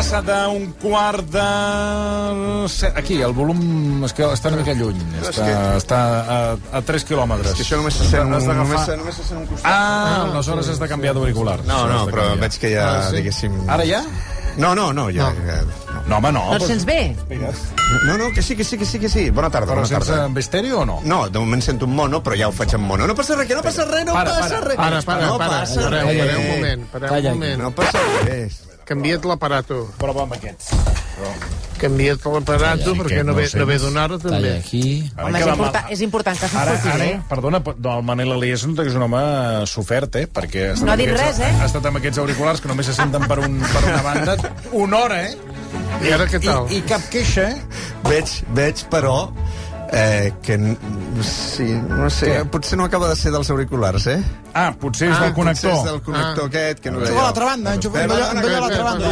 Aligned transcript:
Passa 0.00 0.20
d'un 0.24 0.70
quart 0.80 1.26
de... 1.28 2.88
Aquí, 2.96 3.18
el 3.20 3.34
volum 3.36 4.04
és 4.06 4.14
que 4.16 4.24
està 4.32 4.48
una 4.48 4.62
mica 4.62 4.72
lluny. 4.78 4.96
Està, 5.20 5.48
està 5.76 5.98
a, 6.24 6.38
a 6.78 6.82
3 6.88 7.04
quilòmetres. 7.10 7.52
Que 7.58 7.66
això 7.66 7.76
només 7.80 7.98
se 7.98 8.06
sent, 8.08 8.32
d'agafar- 8.32 8.56
només, 8.62 8.86
se- 8.88 8.96
només 8.96 9.18
se 9.20 9.26
sent 9.28 9.42
un 9.42 9.46
costat. 9.50 9.68
Ah, 9.68 10.22
aleshores 10.30 10.70
has 10.72 10.80
de 10.80 10.88
canviar 10.88 11.12
d'auricular. 11.18 11.58
No, 11.68 11.82
no, 11.90 12.06
però 12.08 12.30
canviar. 12.30 12.40
veig 12.46 12.58
que 12.62 12.72
ja, 12.72 12.86
Ah, 12.96 13.02
sí? 13.10 13.18
diguéssim... 13.20 13.58
Ara 13.68 13.84
ja? 13.88 14.00
No, 14.60 14.72
no, 14.74 14.88
no, 14.96 15.10
ja... 15.12 15.28
ja 15.46 15.60
No, 16.08 16.16
home, 16.16 16.32
no. 16.32 16.46
No 16.48 16.56
et 16.56 16.64
sents 16.66 16.84
bé? 16.88 17.14
no, 18.08 18.16
no, 18.16 18.30
que 18.34 18.42
sí, 18.42 18.56
que 18.56 18.64
sí, 18.64 18.78
que 18.80 18.86
sí, 18.88 18.98
que 18.98 19.08
sí. 19.08 19.28
Bona 19.30 19.50
tarda, 19.52 19.74
Però 19.76 19.84
bona 19.84 20.00
tarda. 20.00 20.24
amb 20.30 20.38
estèreo 20.40 20.80
o 20.80 20.86
no? 20.88 20.96
No, 21.04 21.20
de 21.28 21.38
moment 21.38 21.62
sento 21.62 21.84
un 21.86 21.92
mono, 21.94 22.22
però 22.24 22.34
ja 22.40 22.48
ho 22.48 22.52
faig 22.56 22.72
amb 22.74 22.88
mono. 22.88 23.06
No 23.06 23.14
passa 23.14 23.36
res, 23.36 23.46
que 23.46 23.54
no 23.54 23.62
passa 23.62 23.84
res, 23.84 24.06
no 24.08 24.16
Para, 24.16 24.32
passa 24.40 24.56
para, 24.56 24.66
res. 24.72 24.76
Para, 24.80 25.02
para, 25.06 25.26
no 25.28 25.36
para. 25.38 25.60
passa 25.60 25.84
Pareu, 25.84 26.08
res. 26.08 26.18
pareu 26.24 26.40
un 26.40 26.50
moment, 26.56 26.88
pareu 26.96 27.14
un 27.20 27.30
moment. 27.36 27.62
No 27.68 27.70
passa 27.76 28.02
res. 28.24 28.58
Canvia't 28.90 29.24
l'aparato. 29.30 29.84
Prova 30.00 30.24
amb 30.26 30.34
aquests. 30.34 30.72
Canvia't 31.80 32.20
l'aparato 32.26 32.92
perquè 32.98 33.22
no 33.24 33.32
ve, 33.36 33.46
no 33.56 33.66
ve 33.68 33.76
d'una 33.80 34.02
hora 34.04 34.18
també. 34.18 34.34
Talla 34.34 34.56
aquí. 34.58 34.82
Home, 35.16 35.38
és, 35.38 35.46
important, 35.46 35.92
és 35.94 36.02
important 36.04 36.40
que 36.40 36.48
Ara, 36.50 36.74
s'escolti 36.74 36.90
ara, 36.96 37.04
bé. 37.04 37.20
perdona, 37.30 37.60
però- 37.64 37.76
no, 37.78 37.94
el 38.00 38.02
Manel 38.04 38.32
Elias 38.36 38.66
que 38.66 38.86
és 38.88 38.94
un 38.98 39.02
home 39.06 39.22
sofert, 39.66 40.16
eh? 40.16 40.26
Perquè 40.26 40.66
ha 40.70 40.72
estat 40.74 40.84
No 40.86 40.90
ha 40.92 40.94
amb 40.98 41.02
dit 41.04 41.12
aquests- 41.14 41.38
res, 41.38 41.48
eh? 41.48 41.60
Ha 41.62 41.66
estat 41.70 41.86
amb 41.86 41.96
aquests 42.02 42.18
auriculars 42.18 42.60
que 42.60 42.68
només 42.68 42.86
se 42.86 42.94
senten 42.94 43.26
per, 43.30 43.38
un, 43.38 43.60
per 43.60 43.84
una 43.92 44.02
banda 44.02 44.36
una 44.72 44.98
hora, 44.98 45.22
eh? 45.30 45.36
I 46.02 46.12
ara 46.12 46.26
què 46.26 46.40
tal? 46.44 46.66
I, 46.70 46.78
I 46.78 46.82
cap 46.82 47.00
queixa, 47.10 47.48
eh? 47.50 47.62
Veig, 48.08 48.34
veig, 48.56 48.84
però, 48.90 49.30
eh, 49.92 50.32
que... 50.42 50.56
Sí, 51.22 51.64
no 51.88 52.08
sé, 52.10 52.28
Què? 52.30 52.44
potser 52.50 52.78
no 52.78 52.84
acaba 52.86 53.08
de 53.10 53.16
ser 53.16 53.32
dels 53.34 53.50
auriculars, 53.50 54.06
eh? 54.06 54.20
Ah, 54.54 54.72
potser 54.72 55.10
és 55.10 55.18
del 55.20 55.32
Potser 55.32 55.34
connector. 55.34 55.72
és 55.76 55.84
del 55.84 55.98
connector 56.02 56.44
Ah. 56.44 56.46
aquest, 56.48 56.80
que 56.80 56.90
no 56.90 57.00
Juga 57.00 57.10
a 57.20 57.24
l'altra 57.24 57.44
banda, 57.44 57.74
juga- 57.76 58.00
perdona, 58.00 58.18
dolla 58.18 58.38
a 58.38 58.42
que- 58.42 58.60
l'altra 58.60 58.82
banda. 58.84 59.06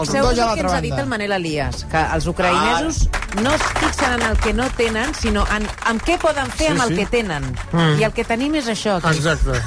fixeu-vos 0.00 0.38
el 0.38 0.54
que 0.54 0.60
ens 0.60 0.72
ha 0.72 0.80
dit 0.80 0.92
el 0.98 1.06
Manel 1.06 1.32
Elias, 1.32 1.84
que 1.90 2.02
els 2.14 2.26
ucraïnesos 2.26 3.08
no 3.42 3.54
es 3.54 3.62
fixen 3.80 4.12
en 4.14 4.22
el 4.30 4.36
que 4.38 4.52
no 4.54 4.68
tenen, 4.76 5.14
sinó 5.14 5.44
en, 5.56 5.66
en 5.90 6.00
què 6.00 6.18
poden 6.18 6.46
fer 6.52 6.66
Sí, 6.68 6.72
amb 6.72 6.82
el 6.82 6.88
sí. 6.88 6.96
que 6.96 7.06
tenen. 7.06 7.44
I 7.98 8.04
el 8.04 8.12
que 8.12 8.24
tenim 8.24 8.54
és 8.54 8.68
això. 8.68 8.96
Aquí. 9.02 9.18
Exacte. 9.18 9.60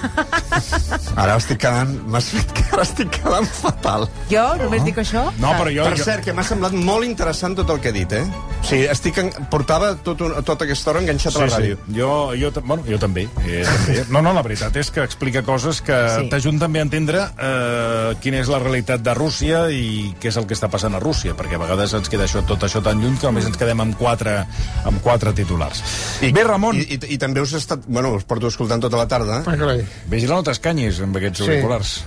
Ara 1.22 1.36
estic 1.38 1.59
quedant... 1.61 1.94
M'has 2.09 2.30
fet 2.33 2.52
que 2.58 2.64
ara 2.73 2.83
estic 2.86 3.09
quedant 3.20 3.45
fatal. 3.48 4.08
Jo 4.31 4.45
només 4.61 4.83
dic 4.86 4.98
això? 5.03 5.27
No, 5.39 5.53
però 5.59 5.70
jo... 5.73 5.86
Per 5.89 5.98
jo... 6.00 6.03
cert, 6.08 6.23
que 6.25 6.33
m'ha 6.33 6.44
semblat 6.48 6.73
molt 6.73 7.05
interessant 7.05 7.55
tot 7.59 7.70
el 7.70 7.80
que 7.83 7.89
he 7.94 7.95
dit, 8.00 8.11
eh? 8.17 8.25
O 8.64 8.66
sigui, 8.66 8.86
estic 8.88 9.17
en... 9.19 9.28
portava 9.52 9.89
tot 10.08 10.22
un... 10.23 10.31
tota 10.47 10.64
aquesta 10.64 10.94
hora 10.94 11.02
enganxat 11.03 11.36
a 11.36 11.42
la 11.44 11.47
ràdio. 11.52 11.75
Jo, 11.94 12.09
jo, 12.39 12.50
ta- 12.56 12.61
bueno, 12.64 12.86
jo 12.88 12.95
també, 13.02 13.25
eh, 13.44 13.66
també. 13.67 13.95
No, 14.09 14.22
no, 14.23 14.31
la 14.33 14.42
veritat 14.45 14.78
és 14.80 14.88
que 14.95 15.03
explica 15.03 15.44
coses 15.44 15.81
que 15.83 15.94
Sí. 15.94 16.22
sí. 16.23 16.30
t'ajuden 16.31 16.61
també 16.61 16.80
a 16.80 16.86
entendre 16.88 17.25
eh, 17.36 18.16
quina 18.23 18.39
és 18.39 18.47
la 18.47 18.61
realitat 18.64 19.03
de 19.03 19.14
Rússia 19.17 19.66
i 19.70 20.14
què 20.20 20.31
és 20.31 20.38
el 20.39 20.47
que 20.47 20.55
està 20.55 20.70
passant 20.72 20.95
a 20.95 21.02
Rússia, 21.03 21.36
perquè 21.36 21.59
a 21.59 21.61
vegades 21.66 21.94
ens 22.00 22.08
queda 22.09 22.23
això, 22.23 22.42
tot 22.47 22.64
això 22.64 22.81
tan 22.83 23.03
lluny 23.03 23.20
que 23.20 23.28
només 23.28 23.45
ens 23.52 23.60
quedem 23.60 23.83
amb 23.83 23.99
quatre, 23.99 24.39
amb 24.87 25.04
quatre 25.04 25.36
titulars. 25.36 25.83
I, 26.23 26.32
Bé, 26.32 26.48
Ramon, 26.48 26.80
I, 26.80 26.87
i, 26.95 26.99
I 27.17 27.20
també 27.21 27.43
us 27.43 27.54
he 27.54 27.60
estat... 27.60 27.83
Bueno, 27.87 28.14
us 28.16 28.23
porto 28.23 28.48
escoltant 28.48 28.82
tota 28.87 28.98
la 28.98 29.08
tarda. 29.11 29.43
Ah, 29.45 29.76
vigila 30.08 30.39
no 30.39 30.43
t'escanyis 30.48 31.04
amb 31.04 31.20
aquests 31.20 31.43
Sí. 31.43 31.49
auriculars, 31.52 31.98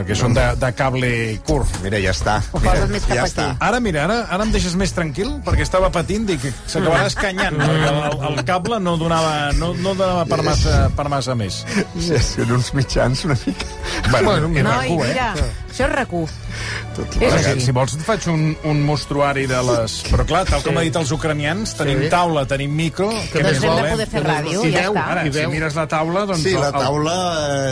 perquè 0.00 0.16
són 0.18 0.34
de, 0.36 0.46
de 0.60 0.70
cable 0.76 1.10
curt. 1.46 1.78
Mira, 1.84 2.00
ja 2.02 2.10
està. 2.16 2.38
Ho 2.50 2.58
Mira, 2.60 2.72
poses 2.74 2.90
més 2.96 3.06
cap 3.06 3.16
ja 3.20 3.22
aquí. 3.26 3.32
està. 3.34 3.46
Ara, 3.68 3.80
mira, 3.84 4.04
ara, 4.08 4.18
ara 4.32 4.46
em 4.48 4.52
deixes 4.54 4.74
més 4.80 4.92
tranquil, 4.96 5.36
perquè 5.46 5.62
estava 5.66 5.90
patint, 5.94 6.26
dic 6.28 6.42
que 6.42 6.52
s'acabarà 6.66 7.06
escanyant, 7.10 7.56
perquè 7.60 7.94
el, 7.94 8.18
el 8.32 8.44
cable 8.48 8.80
no 8.82 8.96
donava, 9.00 9.52
no, 9.60 9.72
no 9.78 9.94
donava 9.94 10.24
per 10.30 10.40
massa, 10.46 10.76
per 10.96 11.08
massa 11.12 11.36
més. 11.38 11.62
Sí, 12.00 12.16
són 12.24 12.56
uns 12.58 12.72
mitjans 12.76 13.24
una 13.28 13.36
mica... 13.46 13.66
Bueno, 14.10 14.28
Bueno, 14.30 14.48
i 14.58 14.62
No, 14.62 14.70
i 14.82 14.90
RAC1, 14.90 15.08
mira, 15.08 15.26
això 15.70 15.86
és 15.86 15.92
RAC1. 15.94 16.36
Tot 16.96 17.14
És 17.22 17.32
així. 17.36 17.60
si 17.64 17.72
vols 17.74 17.94
et 17.96 18.02
faig 18.04 18.24
un, 18.32 18.42
un 18.68 18.80
mostruari 18.84 19.46
de 19.48 19.58
les... 19.64 19.94
Però 20.10 20.24
clar, 20.28 20.42
tal 20.48 20.62
com 20.64 20.76
ha 20.80 20.82
dit 20.84 20.96
els 20.98 21.12
ucranians, 21.14 21.72
tenim 21.78 22.02
Sí. 22.04 22.08
taula, 22.12 22.42
tenim 22.50 22.72
micro... 22.76 23.08
Què 23.32 23.42
Doncs 23.42 23.60
més 23.60 23.64
hem 23.64 23.76
de 23.78 23.90
poder 23.94 24.06
fer 24.10 24.22
ràdio, 24.24 24.58
vol? 24.60 24.68
i 24.68 24.72
ja 24.74 24.82
Veu, 24.86 24.92
està. 24.94 25.04
Ara, 25.14 25.24
I 25.26 25.32
si 25.32 25.38
veu. 25.38 25.50
mires 25.54 25.76
la 25.78 25.86
taula, 25.90 26.24
doncs... 26.30 26.42
Sí, 26.44 26.54
la 26.56 26.68
el- 26.70 26.74
el- 26.74 26.84
taula 26.86 27.14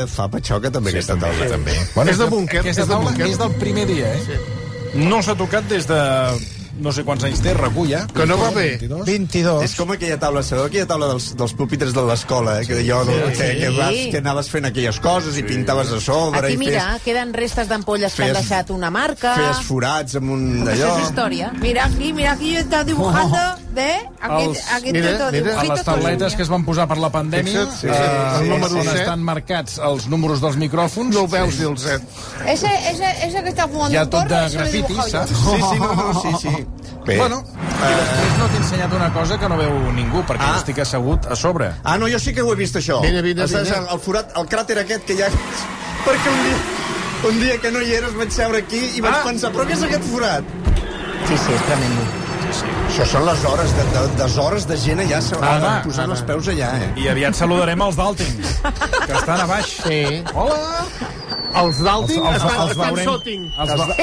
eh, 0.02 0.06
fa 0.12 0.28
patxoca 0.32 0.70
també, 0.74 0.92
aquesta 0.94 1.16
taula, 1.20 1.48
també. 1.52 1.76
Bueno, 1.94 2.14
És 2.18 2.24
de 2.24 2.30
búnquer, 2.34 2.62
és 2.66 2.76
de 2.76 2.96
búnquer. 2.96 3.26
és 3.30 3.38
del 3.38 3.52
primer 3.60 3.84
dia, 3.86 4.08
eh? 4.10 4.38
No 4.98 5.20
s'ha 5.22 5.36
tocat 5.38 5.68
des 5.70 5.86
de... 5.86 5.98
No 6.78 6.92
sé 6.94 7.02
quants 7.04 7.24
anys 7.26 7.40
té, 7.42 7.54
RAC1 7.56 7.86
ja. 7.90 8.00
Que 8.14 8.26
no 8.26 8.36
va 8.38 8.50
bé. 8.54 8.76
22. 8.78 9.04
22. 9.06 9.64
És 9.66 9.74
com 9.74 9.90
aquella 9.92 10.18
taula, 10.20 10.42
sabeu 10.46 10.64
aquella 10.68 10.86
taula 10.86 11.08
dels, 11.10 11.32
dels 11.36 11.52
pupitres 11.58 11.92
de 11.96 12.04
l'escola, 12.06 12.60
eh? 12.62 12.66
que, 12.66 12.78
allò, 12.84 13.00
que, 13.06 13.48
que, 13.58 13.70
vas, 13.76 13.94
que 14.12 14.18
anaves 14.22 14.50
fent 14.52 14.68
aquelles 14.68 15.00
coses 15.00 15.36
i 15.38 15.42
pintaves 15.42 15.90
a 15.92 16.00
sobre 16.00 16.38
Aquí, 16.46 16.54
i 16.54 16.60
mira, 16.60 16.84
feies, 16.92 17.02
queden 17.04 17.34
restes 17.34 17.68
d'ampolles 17.68 18.14
que 18.14 18.28
han 18.28 18.32
deixat 18.38 18.70
una 18.70 18.90
marca. 18.94 19.34
feies 19.36 19.62
forats 19.66 20.14
amb 20.20 20.30
un 20.36 20.44
Això 20.62 20.70
d'allò. 20.70 20.92
és 21.00 21.08
història. 21.08 21.52
Mira 21.58 21.84
aquí, 21.86 22.12
mira 22.12 22.32
aquí 22.32 22.54
está 22.56 22.84
dibujando, 22.84 23.38
¿ve? 23.74 23.90
Aquí, 24.20 24.44
Els- 24.44 24.72
aquí 24.72 24.92
mira, 24.92 25.10
está 25.10 25.18
todo 25.18 25.32
mira, 25.32 25.60
A 25.60 25.64
les 25.64 25.84
tauletes 25.84 26.34
que 26.36 26.42
es 26.42 26.48
van 26.48 26.64
posar 26.64 26.86
per 26.88 26.98
la 26.98 27.10
pandèmia, 27.10 27.66
Fixa't, 27.66 27.80
sí, 27.80 27.86
eh, 27.86 27.92
sí, 28.38 28.42
el 28.44 28.48
número 28.50 28.80
on 28.80 28.88
estan 28.96 29.22
marcats 29.22 29.78
els 29.78 30.06
números 30.08 30.40
dels 30.40 30.56
micròfons, 30.56 31.14
No 31.14 31.22
ho 31.26 31.28
veus 31.28 31.58
dir 31.58 31.66
el 31.68 31.78
set. 31.78 32.02
Ese, 32.46 32.70
ese, 32.90 33.10
ese 33.26 33.42
que 33.42 33.50
hi 33.50 33.60
ha 33.60 33.66
un 33.66 34.10
tot 34.10 34.22
porro, 34.22 34.28
de 34.28 34.46
ese 34.46 34.56
lo 34.58 34.64
he 34.64 34.70
grafiti, 34.70 34.92
dibujado 34.92 35.08
yo. 35.08 35.10
saps? 35.10 35.30
Sí, 35.30 35.62
sí, 35.70 35.78
no, 35.78 35.94
no, 35.94 36.20
sí, 36.20 36.28
sí. 36.42 36.66
Bé. 37.08 37.16
Bueno, 37.16 37.38
i 37.56 37.92
després 37.94 38.34
no 38.38 38.46
t'he 38.52 38.58
ensenyat 38.60 38.92
una 38.92 39.08
cosa 39.14 39.38
que 39.40 39.48
no 39.48 39.56
veu 39.56 39.72
ningú, 39.96 40.20
perquè 40.28 40.44
Ah. 40.44 40.54
ah. 40.54 40.58
estic 40.60 40.78
assegut 40.84 41.26
a 41.26 41.36
sobre. 41.36 41.70
Ah, 41.84 41.96
no, 41.96 42.08
jo 42.08 42.18
sí 42.20 42.34
que 42.34 42.42
ho 42.42 42.52
he 42.52 42.56
vist, 42.56 42.76
això. 42.76 43.00
Vine, 43.02 43.22
vine, 43.22 43.46
Saps, 43.48 43.64
vine. 43.70 43.78
El, 43.78 43.88
el 43.94 44.00
forat, 44.04 44.34
el 44.36 44.46
cràter 44.48 44.78
aquest 44.82 45.04
que 45.08 45.14
hi 45.16 45.22
ha... 45.22 45.30
Perquè 46.06 46.30
un 46.34 46.42
dia, 46.44 46.58
un 47.30 47.40
dia 47.40 47.58
que 47.62 47.70
no 47.72 47.80
hi 47.80 47.94
eres 47.96 48.14
vaig 48.18 48.30
seure 48.30 48.58
aquí 48.58 48.82
i 48.96 49.00
vaig 49.00 49.14
Ah. 49.22 49.24
pensar, 49.24 49.52
però 49.52 49.64
què 49.66 49.72
és 49.78 49.82
aquest 49.88 50.04
forat? 50.12 50.44
Sí, 51.28 51.36
sí, 51.36 51.52
és 51.52 51.62
tremendo. 51.66 52.08
Això 52.88 53.04
són 53.04 53.24
les 53.26 53.42
hores, 53.44 53.72
de, 53.76 53.82
de, 53.92 54.02
des 54.22 54.36
hores 54.40 54.66
de 54.66 54.76
gent 54.80 55.00
allà 55.02 55.18
Ara, 55.50 55.72
posant 55.84 56.10
els 56.10 56.22
peus 56.22 56.48
allà, 56.48 56.70
eh? 56.80 56.92
I 56.96 57.08
aviat 57.12 57.34
saludarem 57.36 57.82
els 57.84 57.96
d'Altings, 57.98 58.54
que 59.06 59.12
estan 59.12 59.40
a 59.42 59.46
baix. 59.46 59.74
Sí. 59.84 60.22
Hola! 60.34 60.86
Els 61.56 61.78
d'Alting 61.82 62.26
Els- 62.26 62.28
els- 62.28 62.44
estan, 62.44 62.60
els 62.60 62.70
estan 62.70 62.94
veurem. 62.94 63.04
soting. 63.08 63.42
Els 63.58 63.70
va... 63.78 63.86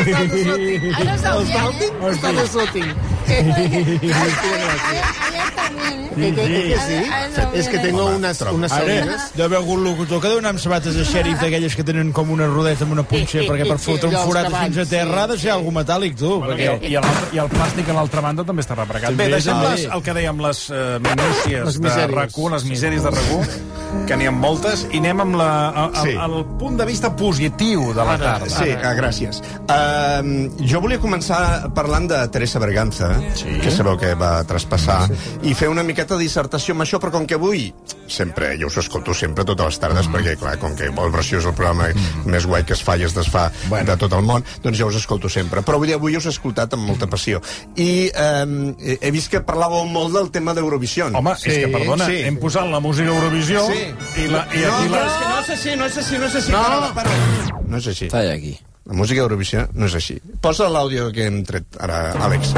Estan 0.00 0.28
soting. 0.30 0.82
Els 1.00 1.22
d'Alting 1.54 1.92
estan 2.10 2.36
soting. 2.52 2.90
Bien, 6.16 6.34
¿eh? 6.38 6.76
Sí? 6.86 6.98
És 7.54 7.68
que 7.68 7.78
tengo 7.78 8.06
unes, 8.16 8.40
unes 8.52 8.72
salides. 8.72 9.28
Deu 9.36 9.46
haver 9.46 9.58
algun 9.60 9.84
locutor 9.84 10.20
que 10.20 10.28
deu 10.32 10.40
anar 10.42 10.52
amb 10.54 10.60
sabates 10.62 10.96
de 10.98 11.04
xèrif 11.06 11.38
d'aquelles 11.40 11.76
que 11.78 11.84
tenen 11.86 12.10
com 12.16 12.32
una 12.34 12.48
rodeta 12.50 12.84
amb 12.86 12.96
una 12.96 13.04
punxa 13.06 13.44
perquè 13.46 13.66
per 13.68 13.78
fotre 13.80 14.10
un 14.10 14.16
forat 14.18 14.50
fins 14.52 14.80
a 14.82 14.86
terra 14.90 15.24
ha 15.24 15.28
de 15.30 15.38
ser 15.40 15.52
algú 15.54 15.72
metàl·lic, 15.74 16.16
tu. 16.18 16.32
I 16.40 16.48
Perquè... 16.50 16.68
el, 16.74 16.86
i, 16.90 16.94
el, 17.00 17.08
I 17.36 17.42
el 17.44 17.50
plàstic 17.52 17.90
a 17.90 17.96
l'altra 17.96 18.24
banda 18.26 18.44
també 18.48 18.64
està 18.66 18.76
repregat. 18.78 19.16
Bé, 19.18 19.28
deixem 19.32 19.62
les, 19.64 19.86
el 19.86 20.04
que 20.06 20.16
dèiem, 20.18 20.42
les 20.46 20.62
uh, 20.74 20.78
minúcies 21.06 21.68
Les 21.70 21.80
de. 21.80 22.08
RAC1, 22.10 22.54
les 22.56 22.66
misèries 22.68 23.06
de 23.06 23.14
RAC1, 23.14 24.06
que 24.10 24.18
n'hi 24.18 24.28
ha 24.30 24.34
moltes, 24.34 24.84
i 24.90 25.00
anem 25.02 25.24
amb 25.26 25.38
la, 25.40 25.50
a, 25.70 25.86
a, 25.86 26.04
Sí. 26.04 26.14
el 26.16 26.36
punt 26.58 26.78
de 26.78 26.86
vista 26.88 27.10
positiu 27.16 27.90
de 27.94 28.04
la 28.06 28.16
tarda. 28.18 28.50
Sí, 28.50 28.70
ah, 28.74 28.94
gràcies. 28.98 29.40
Uh, 29.70 30.50
jo 30.66 30.80
volia 30.82 30.98
començar 31.02 31.70
parlant 31.76 32.08
de 32.10 32.20
Teresa 32.34 32.62
Berganza, 32.62 33.12
sí. 33.38 33.56
que 33.62 33.72
sabeu 33.74 33.98
que 34.00 34.12
va 34.18 34.32
traspassar, 34.48 35.02
i 35.46 35.54
fer 35.58 35.70
una 35.72 35.84
miqueta 35.86 36.16
de 36.16 36.24
dissertació 36.26 36.76
amb 36.76 36.84
això, 36.86 37.00
però 37.02 37.12
com 37.14 37.26
que 37.28 37.38
avui, 37.38 37.68
sempre, 38.10 38.52
jo 38.60 38.70
us 38.70 38.80
escolto 38.82 39.14
sempre 39.14 39.44
totes 39.48 39.72
les 39.72 39.80
tardes, 39.82 40.08
mm. 40.08 40.16
perquè, 40.16 40.36
clar, 40.40 40.56
com 40.62 40.76
que 40.78 40.90
Vol 40.94 41.12
Versió 41.14 41.40
és 41.40 41.48
el 41.48 41.56
programa 41.56 41.90
mm. 41.92 42.30
més 42.30 42.46
guai 42.48 42.64
que 42.66 42.76
es 42.76 42.84
fa 42.86 42.96
i 43.00 43.06
es 43.06 43.14
desfà 43.16 43.48
bueno. 43.68 43.86
de 43.90 43.98
tot 44.00 44.16
el 44.16 44.26
món, 44.26 44.46
doncs 44.64 44.80
jo 44.80 44.90
us 44.90 44.98
escolto 45.00 45.30
sempre. 45.32 45.64
Però 45.66 45.80
avui, 45.80 45.92
avui 45.96 46.16
us 46.18 46.26
he 46.28 46.34
escoltat 46.34 46.76
amb 46.76 46.86
molta 46.88 47.08
passió. 47.10 47.42
I 47.76 48.10
um, 48.10 48.56
he 48.78 49.12
vist 49.14 49.30
que 49.32 49.42
parlàveu 49.46 49.86
molt 49.90 50.14
del 50.16 50.30
tema 50.34 50.54
d'Eurovisió. 50.56 51.10
Home, 51.16 51.36
sí, 51.40 51.52
és 51.52 51.64
que, 51.64 51.72
perdona, 51.74 52.08
sí. 52.10 52.20
sí. 52.20 52.28
hem 52.28 52.40
posat 52.42 52.70
la 52.70 52.82
música 52.82 53.12
Eurovisió 53.14 53.66
Sí. 53.70 53.84
i, 54.24 54.26
la, 54.30 54.46
i 54.54 54.64
No, 54.64 54.74
aquí 54.78 54.90
però 54.90 55.04
la... 55.04 55.06
és 55.06 55.20
que 55.20 55.28
no 55.28 55.38
és 55.40 55.52
així, 55.56 55.76
no 55.76 55.86
és 55.90 56.00
així, 56.02 56.18
no 56.18 56.26
és 56.30 56.40
així. 56.40 56.54
No. 56.54 56.64
Para, 56.64 56.90
para. 56.96 57.62
No 57.66 57.80
és 57.80 57.92
així. 57.94 58.10
Talla 58.12 58.34
aquí. 58.38 58.56
La 58.90 58.96
música 58.98 59.22
d'Eurovisió 59.22 59.68
no 59.74 59.90
és 59.90 59.94
així. 60.00 60.18
Posa 60.42 60.70
l'àudio 60.72 61.10
que 61.14 61.30
hem 61.30 61.44
tret 61.46 61.80
ara, 61.84 62.02
Àlex. 62.26 62.56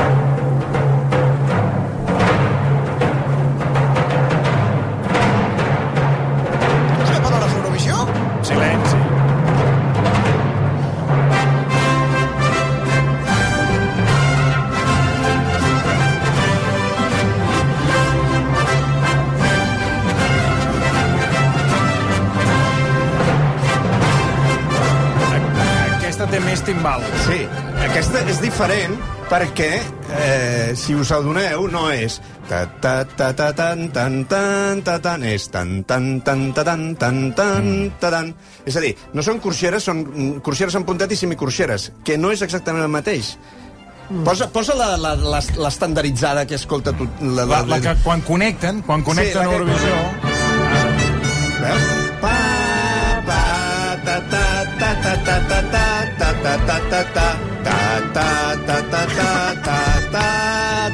Diferent 28.53 28.95
perquè, 29.31 29.81
eh, 30.13 30.73
si 30.77 30.93
us 30.95 31.09
adoneu, 31.15 31.65
no 31.73 31.87
és 31.91 32.19
ta 32.51 32.67
ta 32.83 33.05
ta 33.17 33.31
ta 33.33 33.49
tan 33.57 33.89
tan 33.95 34.25
tan 34.29 34.83
ta 34.85 34.99
tan 35.01 35.25
és 35.25 35.47
tan 35.49 35.83
tan 35.89 36.21
tan 36.21 36.53
ta 36.53 36.63
tan 36.65 36.83
tan 37.01 37.33
tan 37.33 37.67
ta 37.99 38.11
tan 38.13 38.35
és 38.69 38.77
a 38.77 38.81
dir, 38.85 38.93
no 39.17 39.23
són 39.25 39.41
corxeres, 39.41 39.85
són 39.89 40.05
mm, 40.05 40.43
corxeres 40.45 40.75
en 40.77 40.85
puntet 40.85 41.11
i 41.13 41.17
semicorxeres, 41.17 41.93
que 42.05 42.19
no 42.19 42.31
és 42.31 42.43
exactament 42.45 42.85
el 42.85 42.93
mateix. 42.93 43.37
Posa, 44.25 44.51
posa 44.53 44.75
la- 44.77 44.99
la- 45.01 45.17
la- 45.17 45.41
l'estandarditzada 45.65 46.45
que 46.45 46.57
escolta 46.57 46.93
tu. 46.93 47.09
La, 47.23 47.47
La, 47.47 47.63
la 47.65 47.81
que 47.81 47.95
quan 48.05 48.21
connecten, 48.21 48.83
quan 48.83 49.03
connecten 49.03 49.47
la 49.47 49.49
a 49.49 49.53
Eurovisió... 49.55 49.95
Veus? 51.63 51.83
Pa, 52.21 52.37
pa, 53.25 53.41
ta, 54.05 54.21
ta, 54.29 54.45
ta, 54.79 54.91
ta, 55.01 55.15
ta, 55.25 55.39
ta, 55.49 55.63
ta, 55.73 55.85
ta, 56.19 56.33
ta, 56.43 56.57
ta, 56.67 56.79
ta, 56.91 57.03
ta, 57.15 57.27
ta, 58.13 58.57
ta, 58.67 58.77
ta, 58.93 59.03
ta, 59.17 59.31
ta, 59.65 59.79
ta, 60.13 60.27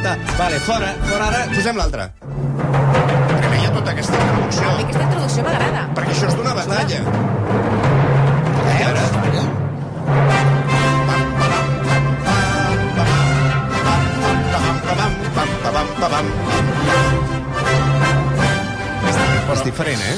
ta. 0.03 0.17
Vale, 0.38 0.59
fora, 0.61 0.93
fora 1.11 1.26
ara, 1.31 1.44
posem 1.55 1.76
l'altra. 1.81 2.09
Perquè 2.19 3.49
no 3.49 3.55
hi 3.59 3.70
tota 3.79 3.94
aquesta 3.94 4.20
traducció. 4.25 4.67
A 4.69 4.76
mi 4.76 4.85
aquesta 4.87 5.09
traducció 5.15 5.47
m'agrada. 5.47 5.87
Perquè 5.99 6.17
això 6.17 6.31
és 6.31 6.38
d'una 6.38 6.55
batalla. 6.59 7.00
Eh? 8.69 8.79
A 8.79 8.82
veure... 8.85 9.09
És 19.49 19.64
diferent, 19.64 20.03
eh? 20.06 20.17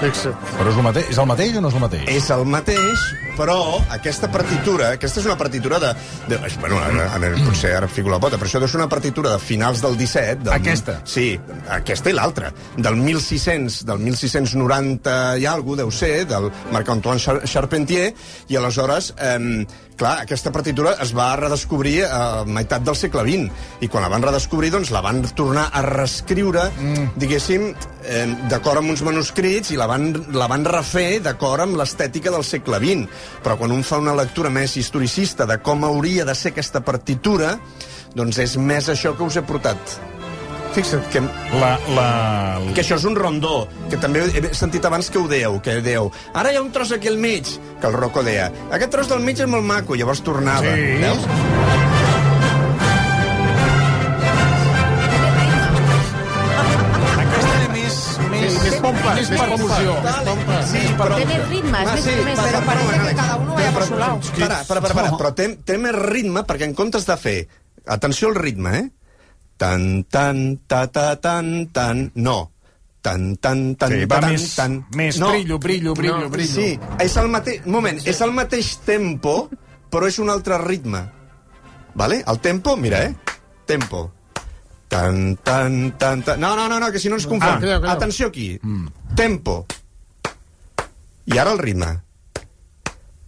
Fixa't. 0.00 0.34
Però 0.56 0.70
és 0.72 0.78
el, 0.78 0.82
mateix, 0.82 1.10
és 1.12 1.18
el 1.22 1.26
mateix 1.30 1.58
o 1.58 1.60
no 1.62 1.68
és 1.70 1.76
el 1.76 1.82
mateix? 1.84 2.06
És 2.10 2.30
el 2.34 2.42
mateix, 2.50 3.04
però 3.36 3.58
aquesta 3.94 4.30
partitura, 4.32 4.92
aquesta 4.96 5.20
és 5.20 5.28
una 5.28 5.36
partitura 5.38 5.80
de... 5.82 5.92
de 6.30 6.38
bueno, 6.60 6.78
a, 6.80 7.08
a 7.14 7.20
veure, 7.22 7.42
potser 7.46 7.74
ara 7.76 7.88
fico 7.90 8.12
la 8.12 8.20
pota, 8.22 8.40
però 8.40 8.48
això 8.48 8.62
ser 8.66 8.80
una 8.80 8.88
partitura 8.90 9.34
de 9.34 9.40
finals 9.42 9.82
del 9.84 9.96
17. 10.00 10.44
Del, 10.46 10.52
Aquesta? 10.56 10.98
Sí, 11.08 11.28
aquesta 11.72 12.12
i 12.12 12.16
l'altra. 12.16 12.52
Del 12.76 12.98
1600, 13.00 13.82
del 13.88 14.04
1690 14.08 15.16
i 15.42 15.48
alguna 15.50 15.84
deu 15.84 15.90
ser, 15.92 16.24
del 16.28 16.50
Marc-Antoine 16.72 17.20
Char 17.20 17.40
Charpentier, 17.46 18.12
i 18.48 18.56
aleshores, 18.56 19.12
eh, 19.20 19.66
clar, 19.96 20.20
aquesta 20.22 20.52
partitura 20.52 20.94
es 21.02 21.12
va 21.16 21.30
redescobrir 21.40 22.04
a 22.06 22.44
meitat 22.44 22.84
del 22.86 22.96
segle 22.98 23.24
XX, 23.26 23.66
i 23.84 23.90
quan 23.92 24.04
la 24.04 24.12
van 24.12 24.24
redescobrir, 24.24 24.70
doncs 24.74 24.92
la 24.94 25.02
van 25.04 25.22
tornar 25.36 25.68
a 25.72 25.82
reescriure, 25.86 26.68
mm. 26.70 27.06
diguéssim, 27.20 27.68
eh, 28.04 28.26
d'acord 28.50 28.82
amb 28.82 28.92
uns 28.92 29.02
manuscrits, 29.06 29.72
i 29.72 29.80
la 29.80 29.88
van, 29.90 30.10
la 30.36 30.48
van 30.52 30.66
refer 30.68 31.20
d'acord 31.24 31.64
amb 31.66 31.80
l'estètica 31.80 32.32
del 32.34 32.44
segle 32.46 32.80
XX. 32.82 33.08
Però 33.44 33.56
quan 33.60 33.74
un 33.74 33.84
fa 33.86 34.00
una 34.02 34.14
lectura 34.16 34.50
més 34.52 34.76
historicista 34.76 35.46
de 35.46 35.58
com 35.62 35.84
hauria 35.86 36.26
de 36.26 36.34
ser 36.34 36.54
aquesta 36.54 36.82
partitura, 36.84 37.56
doncs 38.16 38.38
és 38.42 38.56
més 38.56 38.90
això 38.92 39.16
que 39.16 39.26
us 39.26 39.36
he 39.36 39.44
portat. 39.46 39.98
Fixa't 40.76 41.06
que, 41.08 41.22
La, 41.56 41.70
la... 41.96 42.08
que 42.74 42.82
això 42.82 42.98
és 43.00 43.06
un 43.08 43.16
rondó, 43.16 43.64
que 43.88 43.96
també 44.00 44.26
he 44.28 44.52
sentit 44.56 44.84
abans 44.84 45.08
que 45.08 45.22
ho 45.22 45.24
dèieu, 45.30 45.56
que 45.64 45.78
dèieu, 45.80 46.10
ara 46.36 46.52
hi 46.52 46.60
ha 46.60 46.64
un 46.64 46.72
tros 46.74 46.92
aquí 46.92 47.08
al 47.08 47.16
mig, 47.16 47.48
que 47.80 47.88
el 47.88 47.96
Rocco 47.96 48.24
deia, 48.26 48.50
aquest 48.68 48.92
tros 48.92 49.08
del 49.12 49.24
mig 49.24 49.40
és 49.40 49.48
molt 49.48 49.64
maco, 49.64 49.96
llavors 49.96 50.20
tornava. 50.26 50.76
Sí. 50.76 50.98
Veus? 51.00 51.95
Més 59.16 59.28
percussió. 59.40 59.94
pompa. 60.26 60.58
Sí, 60.66 60.82
Té 60.96 61.26
més 61.26 61.48
ritme, 61.48 61.78
és 61.82 62.06
més- 62.06 62.40
para, 62.40 62.60
parece 62.66 62.98
que 63.08 63.14
cada 63.16 63.36
uno 63.36 63.54
vaya 63.54 63.72
por 63.72 63.82
su 63.84 63.96
lado. 63.96 64.20
Para, 64.38 64.64
para, 64.64 64.80
para, 64.80 64.94
para. 64.94 65.10
Però 65.16 65.32
té, 65.34 65.48
té 65.64 65.78
més 65.78 65.94
ritme 65.94 66.42
perquè 66.48 66.68
en 66.68 66.74
comptes 66.74 67.06
de 67.06 67.16
fer... 67.16 67.38
Atenció 67.86 68.28
al 68.28 68.34
ritme, 68.34 68.78
eh? 68.78 68.90
Tan, 69.56 70.04
tan, 70.10 70.58
ta, 70.66 70.86
ta, 70.90 71.16
tan, 71.22 71.68
tan... 71.72 72.10
No. 72.14 72.50
Tan, 73.00 73.36
tan, 73.36 73.76
tan, 73.78 73.92
Sí, 73.92 74.00
ta, 74.06 74.14
va 74.16 74.20
tan, 74.20 74.32
més- 74.34 74.54
tan... 74.56 74.72
més 74.98 75.20
brillo, 75.20 75.58
brillo, 75.62 75.94
brillo, 75.94 76.28
brillo. 76.28 76.52
Sí, 76.52 76.72
és 76.98 77.16
el 77.16 77.28
mateix... 77.30 77.62
Un 77.64 77.72
moment, 77.78 78.00
és 78.04 78.20
el 78.26 78.32
mateix 78.34 78.72
tempo, 78.84 79.48
però 79.90 80.08
és 80.10 80.18
un 80.18 80.28
altre 80.34 80.58
ritme. 80.58 81.04
Vale? 81.94 82.24
El 82.26 82.40
tempo, 82.40 82.74
mira, 82.76 83.04
eh? 83.06 83.14
Tempo. 83.66 84.10
Tan, 84.88 85.36
tan, 85.42 85.92
tan, 85.98 86.22
tan... 86.22 86.40
No, 86.40 86.54
no, 86.54 86.68
no, 86.68 86.78
no 86.78 86.92
que 86.92 86.98
si 87.02 87.08
no 87.10 87.16
ens 87.18 87.26
confon. 87.26 87.56
Ah, 87.56 87.58
cuidao, 87.58 87.80
cuidao. 87.80 87.96
Atenció 87.96 88.28
aquí. 88.28 88.60
Tempo. 89.16 89.66
I 91.26 91.38
ara 91.38 91.52
el 91.52 91.58
ritme. 91.58 91.90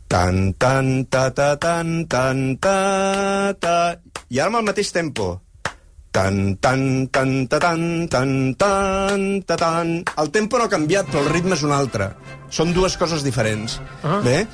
Tan, 0.09 0.55
tan, 0.55 1.05
ta, 1.07 1.35
ta, 1.35 1.57
tan, 1.59 2.07
tan, 2.07 2.57
ta, 2.63 3.53
ta... 3.59 3.75
I 4.31 4.39
ara 4.39 4.53
amb 4.53 4.63
el 4.63 4.69
mateix 4.71 4.93
tempo. 4.95 5.43
Tan, 6.15 6.57
tan, 6.63 7.09
tan, 7.13 7.35
ta, 7.51 7.59
tan, 7.61 8.09
tan, 8.09 8.55
tan, 8.55 9.27
ta, 9.45 9.57
tan... 9.61 9.93
El 10.17 10.31
tempo 10.33 10.59
no 10.59 10.65
ha 10.65 10.73
canviat, 10.73 11.11
però 11.11 11.27
el 11.27 11.33
ritme 11.35 11.59
és 11.59 11.67
un 11.67 11.75
altre. 11.75 12.13
Són 12.55 12.73
dues 12.73 12.97
coses 12.97 13.27
diferents. 13.27 13.81
Ah. 14.03 14.23
Bé? 14.25 14.47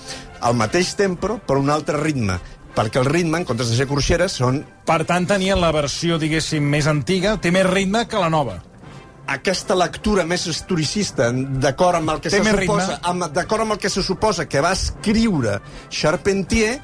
El 0.44 0.56
mateix 0.58 0.96
tempo, 0.98 1.38
però 1.46 1.60
un 1.62 1.70
altre 1.70 2.00
ritme. 2.00 2.40
Perquè 2.74 2.98
el 2.98 3.06
ritme, 3.06 3.38
en 3.38 3.44
comptes 3.46 3.68
de 3.70 3.76
ser 3.78 3.86
corxeres, 3.86 4.32
són 4.40 4.64
Per 4.84 5.04
tant, 5.06 5.26
tenien 5.30 5.60
la 5.62 5.70
versió, 5.72 6.18
diguéssim, 6.18 6.64
més 6.66 6.86
antiga, 6.90 7.36
té 7.40 7.52
més 7.54 7.66
ritme 7.70 8.06
que 8.10 8.18
la 8.18 8.30
nova. 8.30 8.60
aquesta 9.26 9.74
lectura 9.74 10.24
més 10.28 10.42
historicista, 10.46 11.30
d'acord 11.32 11.96
amb 11.96 12.10
el 12.10 12.18
que 12.20 12.28
Té 12.28 12.42
se 12.42 12.50
suposa, 12.58 12.98
d'acord 13.32 13.62
amb 13.62 13.72
el 13.72 13.78
que 13.78 13.88
se 13.88 14.02
suposa 14.02 14.44
que 14.46 14.60
va 14.60 14.72
escriure 14.76 15.60
Charpentier, 15.88 16.74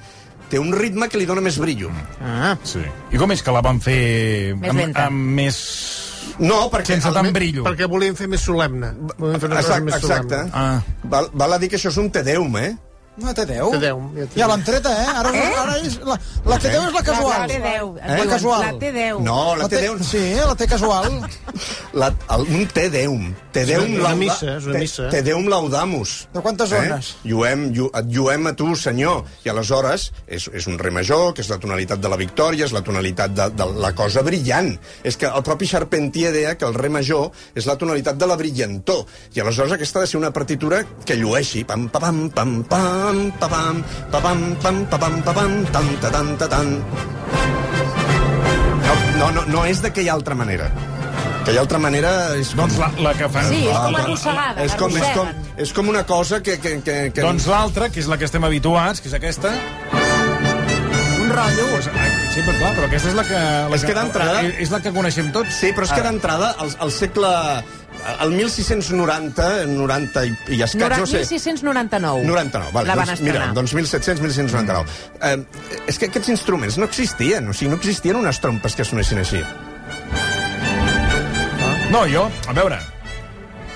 té 0.49 0.59
un 0.59 0.73
ritme 0.73 1.09
que 1.09 1.19
li 1.19 1.27
dona 1.27 1.43
més 1.45 1.59
brillo. 1.61 1.91
Ah, 2.25 2.57
Sí. 2.65 2.81
I 3.13 3.19
com 3.21 3.31
és 3.33 3.43
que 3.43 3.53
la 3.53 3.61
van 3.61 3.79
fer 3.81 4.55
Més 4.57 4.71
amb, 4.71 4.79
lenta. 4.81 5.05
amb 5.07 5.17
més... 5.37 5.59
No, 6.39 6.71
perquè... 6.71 6.95
sense 6.97 7.13
tant 7.13 7.29
brillo? 7.33 7.63
Perquè 7.67 7.87
volíem 7.91 8.17
fer 8.17 8.27
més 8.29 8.41
solemne. 8.41 8.95
Volíem 9.19 9.41
fer 9.41 9.51
una 9.51 9.57
cosa 9.61 9.77
Exacte, 9.77 9.85
més 9.85 9.95
exacte. 9.97 10.41
solemne. 10.41 10.51
Ah. 10.55 10.81
Val, 11.05 11.29
val 11.35 11.53
a 11.53 11.59
dir 11.59 11.69
que 11.69 11.77
això 11.77 11.91
és 11.93 11.97
un 12.01 12.09
Tedeum, 12.11 12.57
eh? 12.57 12.77
No, 13.21 13.35
té 13.37 13.45
10. 13.47 13.71
Té 13.75 13.79
deu, 13.83 14.01
ja 14.17 14.27
té 14.33 14.41
Ja 14.41 14.47
l'han 14.49 14.63
treta, 14.65 14.91
eh? 15.03 15.07
Ara, 15.21 15.31
Eh? 15.37 15.53
ara 15.61 15.77
és 15.79 15.99
la, 16.07 16.17
la 16.47 16.59
té 16.59 16.71
10 16.73 16.87
és 16.89 16.95
la 16.95 17.03
casual. 17.05 17.41
La 17.41 17.49
T10. 17.49 17.99
Eh? 18.01 18.17
La 18.19 18.27
casual. 18.33 18.61
La 18.65 18.73
T10. 18.81 19.21
No, 19.27 19.39
la 19.57 19.63
La 19.65 19.69
té, 19.69 19.77
Tedeum... 19.77 20.03
sí, 20.05 20.23
la 20.47 20.55
té 20.57 20.67
casual. 20.71 21.21
La, 21.93 22.09
el, 22.37 22.47
un 22.57 22.67
Tedeum. 22.73 23.35
Tedeum 23.53 23.83
És 23.85 23.91
una 23.91 24.03
lauda- 24.05 24.17
missa, 24.17 24.57
és 24.57 24.65
una 24.65 24.73
Te- 24.75 24.79
missa. 24.85 25.09
Tedeum 25.11 25.49
laudamus. 25.51 26.15
De 26.33 26.41
quantes 26.41 26.69
zones? 26.71 27.11
Eh? 27.25 27.29
Lluem, 27.33 27.65
llu, 27.75 27.91
et 27.99 28.07
lluem 28.15 28.47
a 28.47 28.53
tu, 28.57 28.71
senyor. 28.77 29.25
I 29.45 29.51
aleshores 29.51 30.11
és, 30.27 30.49
és 30.55 30.67
un 30.71 30.79
re 30.79 30.91
major, 30.95 31.35
que 31.35 31.43
és 31.43 31.51
la 31.51 31.59
tonalitat 31.59 32.01
de 32.01 32.09
la 32.13 32.17
victòria, 32.21 32.65
és 32.69 32.73
la 32.73 32.83
tonalitat 32.87 33.35
de, 33.35 33.49
de 33.59 33.67
la 33.83 33.93
cosa 33.99 34.23
brillant. 34.27 34.73
És 35.05 35.17
que 35.21 35.27
el 35.27 35.43
propi 35.47 35.67
Charpentier 35.67 36.33
deia 36.33 36.55
que 36.57 36.65
el 36.69 36.75
re 36.79 36.89
major 36.89 37.31
és 37.55 37.67
la 37.67 37.77
tonalitat 37.77 38.17
de 38.21 38.27
la 38.31 38.37
brillantor. 38.41 39.05
I 39.35 39.41
aleshores 39.43 39.73
aquesta 39.77 39.99
ha 40.01 40.07
de 40.07 40.11
ser 40.15 40.21
una 40.23 40.31
partitura 40.33 40.85
que 41.05 41.17
llueixi. 41.19 41.65
Pam, 41.67 41.89
pa, 41.91 41.99
pam, 42.07 42.29
pam, 42.31 42.63
pam, 42.71 43.10
pa, 43.41 43.49
pam, 43.49 43.83
pa, 44.13 44.21
pam, 44.21 44.41
pam, 44.63 44.79
pa, 44.91 44.99
pam, 44.99 45.17
pa, 45.27 45.33
pam, 45.41 45.53
tan, 45.75 45.89
ta, 46.03 46.11
tan, 46.15 46.31
ta, 46.39 46.49
tan. 46.49 46.69
No, 48.87 48.95
no, 49.19 49.31
no, 49.37 49.43
no 49.53 49.65
és 49.69 49.81
d'aquella 49.85 50.15
altra 50.17 50.35
manera. 50.39 50.71
Aquella 51.41 51.63
altra 51.65 51.79
manera 51.81 52.11
és... 52.39 52.53
Doncs 52.57 52.77
la, 52.81 52.91
la 53.01 53.13
que 53.17 53.29
fan... 53.33 53.47
Sí, 53.49 53.63
és 53.67 53.77
com 53.77 53.95
la- 53.97 54.03
arrossegada, 54.05 54.65
és 54.67 54.75
com, 54.79 54.97
és, 55.01 55.09
com, 55.17 55.31
és 55.65 55.73
com 55.77 55.89
una 55.93 56.03
cosa 56.09 56.41
que... 56.45 56.59
que, 56.61 56.77
que, 56.85 56.97
que... 57.15 57.23
Doncs 57.25 57.47
l'altra, 57.51 57.89
que 57.93 58.01
és 58.03 58.09
la 58.11 58.19
que 58.21 58.29
estem 58.29 58.45
habituats, 58.47 59.01
que 59.01 59.09
és 59.11 59.17
aquesta... 59.17 59.53
Un 61.21 61.33
rotllo. 61.33 61.67
Eh, 61.81 62.09
sí, 62.35 62.43
però 62.45 62.57
clar, 62.61 62.73
però 62.77 62.87
aquesta 62.91 63.11
és 63.13 63.17
la 63.19 63.25
que... 63.29 63.41
La 63.73 63.79
És 63.81 63.87
que 63.89 63.97
d'entrada- 63.97 64.41
eh, 64.45 64.55
És 64.67 64.73
la 64.75 64.81
que 64.85 64.93
coneixem 64.95 65.31
tots. 65.35 65.57
Sí, 65.63 65.73
però 65.77 65.89
és 65.89 65.95
que 65.97 66.05
d'entrada, 66.07 66.53
al, 66.61 66.73
al 66.87 66.93
segle... 66.95 67.33
El 68.21 68.33
1690, 68.33 69.49
90 69.71 70.25
i, 70.27 70.33
i 70.57 70.63
escaig, 70.65 70.95
no 71.03 71.09
sé... 71.09 71.25
1699. 71.25 72.25
99, 72.27 72.73
vale. 72.75 72.89
La 72.89 72.97
van 72.99 73.11
doncs, 73.13 73.25
mira, 73.27 73.49
doncs 73.57 73.75
1700, 73.77 74.23
1699. 74.25 74.87
Eh, 75.21 75.83
és 75.91 76.01
que 76.01 76.11
aquests 76.11 76.33
instruments 76.33 76.79
no 76.81 76.89
existien, 76.89 77.51
o 77.51 77.57
sigui, 77.57 77.73
no 77.75 77.81
existien 77.81 78.19
unes 78.21 78.41
trompes 78.43 78.79
que 78.79 78.87
sonessin 78.89 79.21
així. 79.25 79.43
No, 81.91 82.07
jo, 82.07 82.29
a 82.47 82.55
veure, 82.55 82.79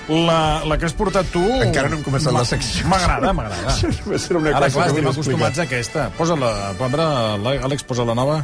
la, 0.07 0.61
la 0.65 0.77
que 0.77 0.85
has 0.85 0.93
portat 0.95 1.27
tu... 1.33 1.41
Encara 1.65 1.89
no 1.89 1.97
hem 1.99 2.03
començat 2.05 2.33
la 2.35 2.45
secció. 2.47 2.85
M'agrada, 2.91 3.33
m'agrada. 3.33 3.73
Ara, 3.73 4.69
clar, 4.69 4.69
que 4.69 4.85
estem 4.85 5.09
acostumats 5.11 5.61
a 5.61 5.65
aquesta. 5.65 6.09
Posa-la, 6.17 6.51
Pambra, 6.79 7.07
Àlex, 7.55 7.85
posa 7.89 8.05
la 8.07 8.17
nova. 8.17 8.41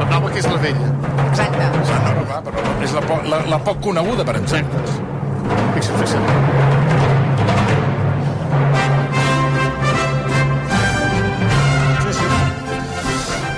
La 0.00 0.10
nova 0.10 0.30
que 0.30 0.42
és 0.42 0.50
la 0.50 0.60
vella. 0.60 0.99
És 2.90 2.96
la, 2.98 3.02
po- 3.06 3.22
la, 3.30 3.38
la 3.46 3.58
poc 3.62 3.78
coneguda, 3.86 4.24
per 4.26 4.34
exemple. 4.40 4.82
Fixa't, 5.76 5.98
fixa't. 6.02 6.79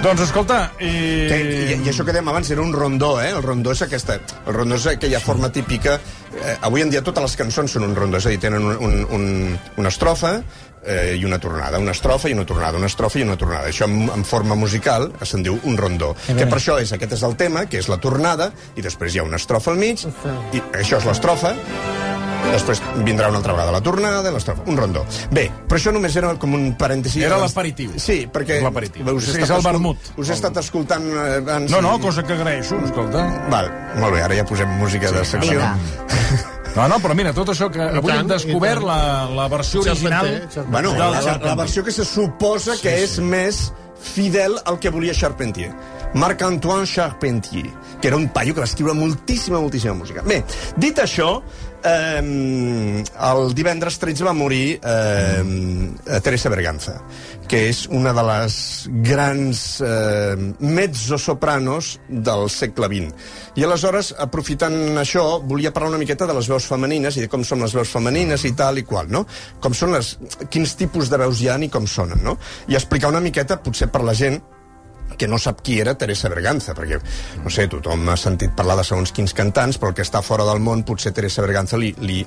Doncs 0.02 0.20
escolta... 0.24 0.72
Que, 0.78 0.86
Eh... 0.86 1.76
i, 1.78 1.86
I 1.86 1.90
això 1.92 2.02
que 2.02 2.10
dèiem 2.14 2.28
abans 2.32 2.50
era 2.50 2.62
un 2.64 2.72
rondó, 2.74 3.14
eh? 3.22 3.30
El 3.30 3.42
rondó 3.44 3.70
és 3.70 3.84
aquesta... 3.86 4.16
El 4.46 4.56
rondó 4.56 4.74
és 4.80 4.86
aquella 4.90 5.20
forma 5.22 5.52
típica... 5.54 5.94
Eh, 6.32 6.56
avui 6.66 6.82
en 6.82 6.90
dia 6.90 7.04
totes 7.06 7.22
les 7.22 7.36
cançons 7.38 7.70
són 7.76 7.86
un 7.86 7.94
rondó, 7.94 8.18
és 8.18 8.26
a 8.26 8.32
dir, 8.32 8.40
tenen 8.42 8.64
un, 8.66 8.76
un, 8.82 8.96
un, 9.14 9.24
una 9.78 9.92
estrofa 9.92 10.32
eh, 10.82 11.14
i 11.20 11.24
una 11.28 11.38
tornada, 11.38 11.78
una 11.78 11.94
estrofa 11.94 12.30
i 12.30 12.34
una 12.34 12.46
tornada, 12.48 12.80
una 12.80 12.90
estrofa 12.90 13.20
i 13.20 13.26
una 13.26 13.36
tornada. 13.38 13.70
Això 13.70 13.86
en, 13.86 14.08
en 14.10 14.24
forma 14.26 14.56
musical 14.58 15.12
se'n 15.22 15.46
diu 15.46 15.60
un 15.62 15.78
rondó. 15.78 16.16
Que 16.26 16.48
per 16.50 16.58
això 16.58 16.80
és, 16.82 16.90
aquest 16.96 17.14
és 17.20 17.22
el 17.28 17.36
tema, 17.38 17.66
que 17.70 17.78
és 17.78 17.90
la 17.92 18.00
tornada, 18.02 18.50
i 18.74 18.82
després 18.82 19.14
hi 19.14 19.22
ha 19.22 19.28
una 19.28 19.38
estrofa 19.38 19.70
al 19.70 19.78
mig, 19.78 20.02
i 20.56 20.64
això 20.82 20.98
és 20.98 21.06
l'estrofa, 21.12 21.54
Després 22.52 22.82
vindrà 23.06 23.30
una 23.32 23.40
altra 23.40 23.54
vegada 23.56 23.72
la 23.72 23.80
tornada, 23.84 24.30
l'estrofa, 24.34 24.62
un 24.68 24.76
rondó. 24.76 25.02
Bé, 25.32 25.46
però 25.68 25.80
això 25.80 25.92
només 25.94 26.14
era 26.20 26.34
com 26.38 26.54
un 26.58 26.70
parèntesi. 26.78 27.22
Era 27.24 27.38
l'aperitiu. 27.40 27.94
Sí, 27.96 28.26
perquè... 28.32 28.60
L'aperitiu. 28.62 29.06
us 29.16 29.28
he 29.28 29.32
Sí, 29.32 29.40
és 29.40 29.48
el 29.50 29.56
escol- 29.56 29.66
vermut. 29.72 30.12
Us 30.20 30.28
he 30.30 30.36
estat 30.36 30.56
escoltant 30.60 31.06
eh, 31.10 31.38
abans... 31.40 31.70
No, 31.72 31.80
no, 31.84 31.96
cosa 32.02 32.22
que 32.22 32.36
agraeixo, 32.36 32.76
escolta. 32.84 33.24
Val, 33.52 33.70
molt 33.98 34.14
bé, 34.18 34.22
ara 34.26 34.36
ja 34.36 34.44
posem 34.48 34.68
música 34.78 35.10
de 35.14 35.24
secció. 35.24 35.58
Vinga. 35.58 35.76
No, 36.72 36.86
no, 36.88 36.96
però 37.04 37.12
mira, 37.12 37.34
tot 37.36 37.50
això 37.52 37.66
que 37.68 37.82
avui 37.84 38.08
tant, 38.08 38.22
hem 38.22 38.28
descobert 38.30 38.80
la, 38.80 39.26
la 39.28 39.44
versió 39.52 39.82
original... 39.82 40.28
Bueno, 40.72 40.94
la, 40.96 41.10
la, 41.20 41.34
la 41.42 41.54
versió 41.58 41.82
que 41.84 41.92
se 41.92 42.00
suposa 42.08 42.78
que 42.80 42.94
és 43.02 43.18
més 43.20 43.58
fidel 44.00 44.56
al 44.64 44.78
que 44.80 44.88
volia 44.88 45.12
Charpentier. 45.12 45.68
Marc-Antoine 46.16 46.86
Charpentier, 46.88 47.68
que 48.00 48.08
era 48.08 48.16
un 48.16 48.30
paio 48.32 48.54
que 48.56 48.60
va 48.64 48.70
escriure 48.70 48.94
moltíssima, 48.96 49.60
moltíssima 49.60 49.92
música. 50.00 50.24
Bé, 50.24 50.40
dit 50.80 50.96
això, 51.04 51.42
eh, 51.84 53.04
el 53.28 53.54
divendres 53.54 53.98
13 53.98 54.24
va 54.24 54.34
morir 54.36 54.78
eh, 54.82 56.20
Teresa 56.22 56.50
Berganza, 56.52 56.96
que 57.48 57.66
és 57.68 57.84
una 57.90 58.12
de 58.16 58.24
les 58.28 58.56
grans 59.04 59.62
eh, 59.84 60.36
mezzosopranos 60.60 61.98
del 62.08 62.48
segle 62.52 62.88
XX. 62.92 63.28
I 63.60 63.66
aleshores, 63.66 64.12
aprofitant 64.24 64.96
això, 65.02 65.26
volia 65.44 65.74
parlar 65.74 65.92
una 65.92 66.02
miqueta 66.02 66.28
de 66.28 66.38
les 66.38 66.48
veus 66.48 66.68
femenines 66.70 67.18
i 67.18 67.26
de 67.26 67.30
com 67.32 67.44
són 67.44 67.64
les 67.66 67.76
veus 67.76 67.92
femenines 67.92 68.46
i 68.48 68.54
tal 68.56 68.80
i 68.80 68.86
qual, 68.88 69.10
no? 69.12 69.26
Com 69.60 69.76
són 69.76 69.94
les... 69.96 70.16
quins 70.50 70.76
tipus 70.78 71.12
de 71.12 71.20
veus 71.20 71.42
hi 71.42 71.50
ha 71.52 71.60
i 71.62 71.68
com 71.68 71.86
sonen, 71.86 72.22
no? 72.24 72.38
I 72.68 72.78
explicar 72.78 73.12
una 73.12 73.20
miqueta, 73.20 73.60
potser 73.62 73.90
per 73.92 74.02
la 74.06 74.16
gent, 74.16 74.40
que 75.18 75.28
no 75.28 75.38
sap 75.38 75.62
qui 75.64 75.78
era 75.80 75.96
Teresa 75.98 76.30
Berganza, 76.32 76.74
perquè, 76.78 77.00
no 77.42 77.52
sé, 77.52 77.68
tothom 77.72 78.08
ha 78.08 78.16
sentit 78.20 78.54
parlar 78.56 78.78
de 78.80 78.86
segons 78.86 79.12
quins 79.12 79.34
cantants, 79.36 79.78
però 79.78 79.92
el 79.92 79.98
que 79.98 80.06
està 80.06 80.22
fora 80.22 80.46
del 80.48 80.62
món, 80.62 80.86
potser 80.88 81.14
Teresa 81.16 81.44
Berganza 81.44 81.80
li, 81.80 81.94
li 82.00 82.22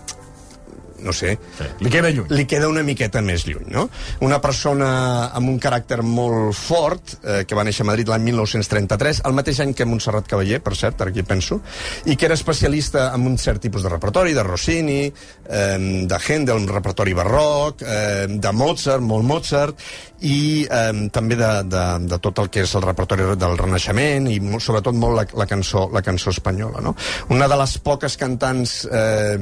no 0.99 1.13
sé, 1.13 1.37
Li 1.79 1.89
queda 1.91 2.09
lluny. 2.09 2.27
li 2.29 2.45
queda 2.45 2.69
una 2.71 2.83
miqueta 2.83 3.21
més 3.21 3.45
lluny, 3.47 3.67
no? 3.71 3.89
Una 4.21 4.39
persona 4.41 5.31
amb 5.35 5.49
un 5.49 5.59
caràcter 5.59 6.01
molt 6.05 6.55
fort, 6.55 7.17
eh, 7.23 7.43
que 7.47 7.55
va 7.55 7.63
néixer 7.67 7.83
a 7.83 7.89
Madrid 7.91 8.07
l'any 8.09 8.23
1933, 8.29 9.21
el 9.25 9.33
mateix 9.37 9.59
any 9.65 9.73
que 9.73 9.85
Montserrat 9.85 10.27
Cavaller, 10.27 10.61
per 10.63 10.75
cert, 10.75 11.01
ara 11.01 11.11
aquí 11.11 11.23
penso, 11.23 11.61
i 12.05 12.15
que 12.15 12.25
era 12.29 12.35
especialista 12.37 13.11
en 13.13 13.27
un 13.27 13.37
cert 13.37 13.61
tipus 13.61 13.83
de 13.83 13.89
repertori, 13.89 14.33
de 14.33 14.43
Rossini, 14.43 15.03
eh, 15.49 15.77
de 16.07 16.19
Händel, 16.27 16.57
un 16.63 16.67
repertori 16.67 17.13
barroc, 17.13 17.81
eh, 17.81 18.27
de 18.29 18.51
Mozart, 18.51 19.01
molt 19.03 19.25
Mozart, 19.25 19.81
i 20.25 20.65
eh, 20.71 21.09
també 21.11 21.35
de, 21.35 21.49
de, 21.67 21.83
de 22.07 22.17
tot 22.23 22.39
el 22.39 22.47
que 22.49 22.63
és 22.63 22.75
el 22.77 22.85
repertori 22.85 23.25
del 23.35 23.57
Renaixement 23.59 24.29
i 24.31 24.39
molt, 24.39 24.63
sobretot 24.63 24.95
molt 24.95 25.17
la, 25.19 25.25
la, 25.41 25.45
cançó, 25.49 25.89
la 25.93 26.01
cançó 26.01 26.31
espanyola. 26.31 26.81
No? 26.81 26.95
Una 27.35 27.49
de 27.51 27.57
les 27.59 27.75
poques 27.83 28.15
cantants 28.17 28.77
eh, 28.87 29.35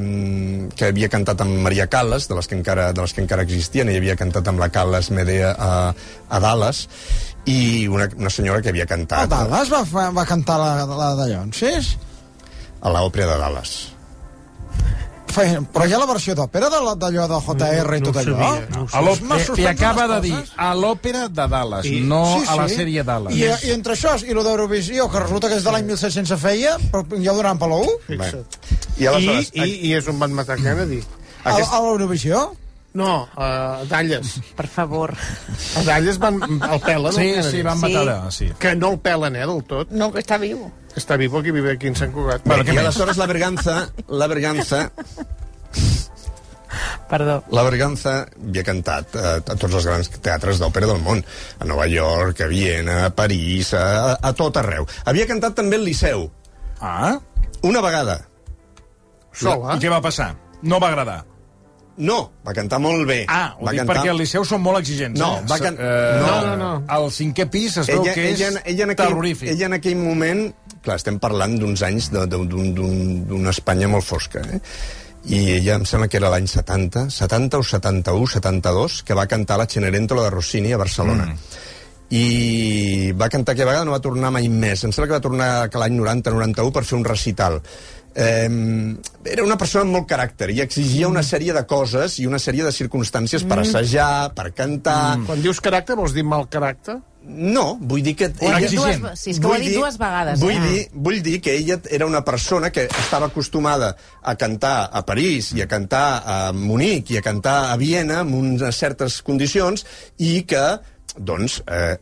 que 0.75 0.89
havia 0.89 1.11
cantat 1.13 1.42
amb 1.43 1.59
Maria 1.67 1.85
Callas, 1.91 2.25
de 2.31 2.35
les 2.39 2.47
que 2.49 2.55
encara, 2.57 2.89
de 2.95 3.01
les 3.05 3.13
que 3.13 3.21
encara 3.23 3.43
existien, 3.45 3.89
ella 3.91 4.01
havia 4.01 4.15
cantat 4.19 4.47
amb 4.51 4.59
la 4.63 4.69
Callas 4.73 5.11
Medea 5.11 5.53
a, 5.53 5.71
a 6.29 6.39
Dallas, 6.43 6.87
i 7.45 7.87
una, 7.91 8.07
una 8.17 8.31
senyora 8.31 8.61
que 8.63 8.71
havia 8.73 8.87
A 8.87 8.91
cantat 8.95 9.29
Dallas 9.31 9.69
va, 9.73 9.83
va 10.15 10.25
cantar 10.25 10.57
la, 10.61 10.73
la 10.87 11.13
de 11.21 11.29
Llonsis? 11.35 11.95
a 12.83 12.89
l'òpera 12.91 13.29
de 13.29 13.35
Dallas. 13.39 13.69
Feien, 15.33 15.63
però 15.73 15.87
hi 15.89 15.93
ha 15.95 15.97
la 15.97 16.05
versió 16.05 16.35
d'òpera 16.37 16.67
de 16.69 16.79
d'allò 17.01 17.23
de 17.31 17.37
JR 17.41 17.95
i 17.97 18.01
No 18.03 18.05
tot 18.05 18.17
ho 18.17 18.19
allò? 18.21 18.49
sabia, 18.51 18.67
no 18.69 18.81
ho 18.83 18.85
A 18.91 19.01
sorprès 19.01 19.47
li 19.57 19.65
acaba 19.65 20.03
de 20.11 20.17
dir 20.27 20.35
a 20.61 20.67
l'òpera 20.77 21.23
de 21.29 21.47
Dallas, 21.49 21.87
I- 21.89 22.01
no 22.05 22.19
Sí, 22.35 22.43
a 22.51 22.57
la 22.59 22.67
sí. 22.69 22.75
sèrie 22.75 23.03
Dallas. 23.07 23.33
I, 23.33 23.47
I 23.69 23.71
entre 23.73 23.95
això 23.95 24.13
i 24.27 24.35
lo 24.37 24.43
d'Eurovisió, 24.45 25.07
que 25.09 25.23
resulta 25.23 25.49
que 25.49 25.57
és 25.57 25.63
de 25.65 25.71
l'any 25.73 25.87
1700 25.89 26.29
se 26.35 26.37
feia, 26.37 26.75
però 26.91 27.01
ja 27.17 27.31
ho 27.33 27.35
donaran 27.39 27.57
per 27.57 27.71
la 27.71 27.79
U? 27.81 27.97
Fixa't. 28.05 28.59
I 28.99 29.07
aleshores... 29.09 29.49
I, 29.55 29.63
i, 29.63 29.79
I 29.89 29.93
és 29.97 30.07
on 30.11 30.19
van 30.21 30.35
matar 30.37 30.59
Kennedy. 30.61 31.01
A, 31.43 31.55
a 31.57 31.79
l'Eurovisió? 31.83 32.53
No, 32.93 33.27
a 33.35 33.81
Dalles. 33.89 34.35
Per 34.55 34.67
favor. 34.69 35.15
A 35.77 35.81
Dalles 35.87 36.19
van, 36.21 36.37
el 36.45 36.79
pelen, 36.83 37.11
Sí, 37.15 37.29
el 37.31 37.43
sí, 37.49 37.61
van 37.65 37.79
Sí. 37.79 37.87
matar 37.87 38.03
allà, 38.03 38.31
sí. 38.31 38.51
Que 38.59 38.75
no 38.75 38.91
el 38.93 38.99
pelen, 38.99 39.35
eh, 39.35 39.47
del 39.47 39.63
tot. 39.65 39.89
No, 39.91 40.11
que 40.13 40.19
está 40.19 40.37
vivo. 40.37 40.71
Està 40.95 41.17
vivo 41.17 41.39
aquí 41.39 41.49
vive 41.51 41.71
aquí 41.73 41.87
en 41.87 41.95
Sant 41.95 42.13
Cugat. 42.13 42.43
Bueno, 42.45 42.61
I 42.61 42.67
què 42.67 42.75
més? 42.75 42.83
aleshores 42.85 43.17
la 43.17 43.25
Berganza, 43.25 43.89
la 44.07 44.27
Berganza 44.27 44.91
Perdó. 47.09 47.43
La 47.53 47.61
Berganza 47.65 48.13
havia 48.41 48.63
cantat 48.65 49.13
eh, 49.15 49.25
a 49.37 49.55
tots 49.57 49.73
els 49.77 49.85
grans 49.85 50.09
teatres 50.23 50.57
d'òpera 50.61 50.87
del 50.89 51.01
món, 51.05 51.19
a 51.61 51.65
Nova 51.69 51.85
York, 51.89 52.41
a 52.41 52.47
Viena, 52.49 52.95
a 53.05 53.11
París, 53.13 53.73
a, 53.77 54.15
a 54.17 54.31
tot 54.37 54.57
arreu. 54.57 54.87
Havia 55.05 55.27
cantat 55.29 55.53
també 55.59 55.77
al 55.77 55.85
Liceu, 55.85 56.29
Ah, 56.81 57.13
una 57.63 57.81
vegada. 57.81 58.17
Sola. 59.33 59.75
i 59.77 59.79
què 59.79 59.89
va 59.89 60.01
passar? 60.01 60.33
No 60.63 60.79
va 60.81 60.89
agradar. 60.89 61.21
No, 61.97 62.31
va 62.45 62.53
cantar 62.57 62.79
molt 62.81 63.05
bé. 63.05 63.19
Ah, 63.29 63.55
ho 63.59 63.65
va 63.67 63.71
dic 63.75 63.83
perquè 63.85 64.09
al 64.09 64.17
Liceu 64.17 64.43
són 64.45 64.63
molt 64.65 64.79
exigents. 64.79 65.19
No, 65.19 65.35
eh? 65.37 65.43
va 65.49 65.59
can- 65.61 65.77
Eh, 65.77 66.21
no, 66.23 66.41
no, 66.47 66.55
no. 66.57 66.71
Al 66.87 67.09
cinquè 67.13 67.45
pis 67.53 67.77
es 67.77 67.87
veu 67.87 68.01
ella, 68.01 68.13
que 68.15 68.31
és 68.31 68.39
ella, 68.41 68.61
ella, 68.65 68.83
en 68.87 68.89
aquell, 68.95 69.07
terrorífic. 69.11 69.49
ella 69.49 69.65
en 69.67 69.73
aquell 69.77 69.95
moment, 70.01 70.41
clar, 70.81 70.95
estem 70.97 71.19
parlant 71.19 71.53
d'uns 71.59 71.83
anys 71.85 72.09
d'una 72.11 73.49
Espanya 73.53 73.87
molt 73.87 74.03
fosca, 74.07 74.41
eh? 74.41 74.59
i 75.25 75.51
ella 75.59 75.75
em 75.75 75.85
sembla 75.85 76.09
que 76.11 76.17
era 76.17 76.29
l'any 76.33 76.47
70, 76.51 77.05
70 77.13 77.57
o 77.61 77.63
71, 77.63 78.27
72, 78.27 79.03
que 79.03 79.13
va 79.15 79.27
cantar 79.27 79.57
la 79.61 79.67
Cenerentola 79.69 80.23
de 80.23 80.31
Rossini 80.31 80.73
a 80.73 80.77
Barcelona. 80.81 81.25
Mm. 81.29 81.37
I 82.13 83.11
va 83.17 83.29
cantar 83.29 83.53
aquella 83.53 83.69
vegada, 83.71 83.85
no 83.85 83.93
va 83.95 84.01
tornar 84.03 84.29
mai 84.35 84.49
més. 84.51 84.83
Em 84.83 84.91
sembla 84.91 85.07
que 85.07 85.15
va 85.17 85.23
tornar 85.23 85.69
que 85.71 85.79
l'any 85.81 85.95
90-91 85.97 86.71
per 86.75 86.83
fer 86.85 86.97
un 86.97 87.05
recital. 87.07 87.61
Eh, 88.15 88.49
era 89.25 89.45
una 89.45 89.57
persona 89.57 89.87
amb 89.87 89.95
molt 89.97 90.09
caràcter 90.09 90.51
i 90.53 90.59
exigia 90.61 91.07
una 91.09 91.23
sèrie 91.25 91.53
de 91.55 91.63
coses 91.65 92.19
i 92.21 92.27
una 92.29 92.37
sèrie 92.41 92.65
de 92.65 92.73
circumstàncies 92.75 93.45
per 93.49 93.63
assajar, 93.63 94.33
per 94.37 94.51
cantar... 94.53 95.17
Quan 95.25 95.41
dius 95.41 95.61
caràcter, 95.63 95.97
vols 95.97 96.13
dir 96.13 96.25
mal 96.27 96.45
caràcter? 96.51 96.99
No, 97.23 97.77
vull 97.79 98.03
dir 98.03 98.13
que... 98.19 98.27
Exigent. 98.35 99.01
dues, 99.01 99.19
sí, 99.21 99.31
és 99.31 99.39
que 99.39 99.47
ho 99.47 99.53
ha 99.55 99.59
dit 99.61 99.71
dir- 99.71 99.79
dues 99.79 99.97
vegades. 99.97 100.41
Vull, 100.43 100.57
eh? 100.57 100.69
dir, 100.69 100.81
vull 100.93 101.21
dir 101.23 101.37
que 101.41 101.55
ella 101.55 101.79
era 101.89 102.05
una 102.05 102.21
persona 102.27 102.69
que 102.69 102.83
estava 102.91 103.31
acostumada 103.31 103.93
a 104.21 104.35
cantar 104.35 104.89
a 104.91 105.05
París 105.07 105.53
i 105.55 105.63
a 105.63 105.69
cantar 105.71 106.07
a 106.25 106.39
Munic 106.53 107.13
i 107.15 107.21
a 107.21 107.23
cantar 107.23 107.71
a 107.71 107.77
Viena 107.79 108.19
amb 108.25 108.35
unes 108.35 108.75
certes 108.75 109.21
condicions 109.23 109.87
i 110.19 110.41
que, 110.43 110.65
doncs, 111.15 111.61
eh, 111.65 111.95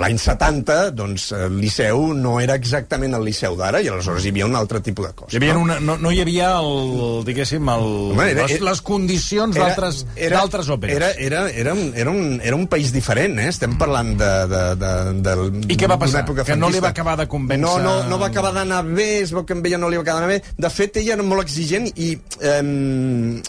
l'any 0.00 0.16
70, 0.18 0.90
doncs, 0.96 1.26
el 1.36 1.58
Liceu 1.60 2.14
no 2.16 2.38
era 2.40 2.54
exactament 2.56 3.12
el 3.18 3.24
Liceu 3.26 3.56
d'ara 3.58 3.82
i 3.84 3.88
aleshores 3.92 4.24
hi 4.24 4.30
havia 4.32 4.46
un 4.48 4.56
altre 4.56 4.80
tipus 4.80 5.06
de 5.10 5.12
cosa. 5.14 5.30
Hi 5.34 5.36
havia 5.40 5.56
una, 5.60 5.76
no, 5.80 5.96
no 6.00 6.12
hi 6.14 6.20
havia 6.22 6.54
el, 6.60 7.22
diguéssim, 7.26 7.68
el, 7.68 7.84
Home, 8.14 8.30
era- 8.30 8.46
les, 8.46 8.54
era- 8.56 8.64
les 8.70 8.80
condicions 8.80 9.58
d'altres 9.58 10.70
òperes. 10.72 10.96
Era, 10.96 11.10
era, 11.18 11.42
era, 11.50 11.74
un, 11.74 11.92
era, 11.94 12.10
un, 12.10 12.40
era 12.42 12.56
un 12.56 12.66
país 12.66 12.92
diferent, 12.94 13.38
eh? 13.38 13.48
Estem 13.52 13.76
parlant 13.80 14.14
de... 14.18 14.30
de, 14.54 14.62
de, 14.80 14.92
de 15.28 15.36
I 15.74 15.76
què 15.76 15.90
va 15.90 15.98
passar? 16.00 16.24
Que 16.24 16.56
no 16.56 16.70
li 16.72 16.80
va 16.80 16.94
acabar 16.94 17.16
de 17.20 17.28
convèncer- 17.28 17.60
No, 17.60 17.76
no, 17.84 18.08
no 18.08 18.18
va 18.18 18.30
acabar 18.32 18.54
d'anar 18.56 18.82
bé, 18.88 19.20
es 19.26 19.32
veu 19.36 19.44
que 19.44 19.52
amb 19.58 19.66
ella 19.68 19.78
no 19.78 19.90
li 19.92 20.00
va 20.00 20.06
acabar 20.06 20.22
d'anar 20.24 20.38
bé. 20.38 20.56
De 20.56 20.70
fet, 20.72 20.96
ella 21.02 21.14
era 21.18 21.22
molt 21.26 21.44
exigent 21.44 21.90
i 21.96 22.14
eh, 22.40 23.42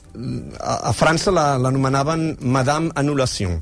a, 0.59 0.75
a 0.89 0.93
França 0.93 1.31
la- 1.31 1.57
l'anomenaven 1.57 2.35
Madame 2.41 2.91
Annulation. 2.95 3.59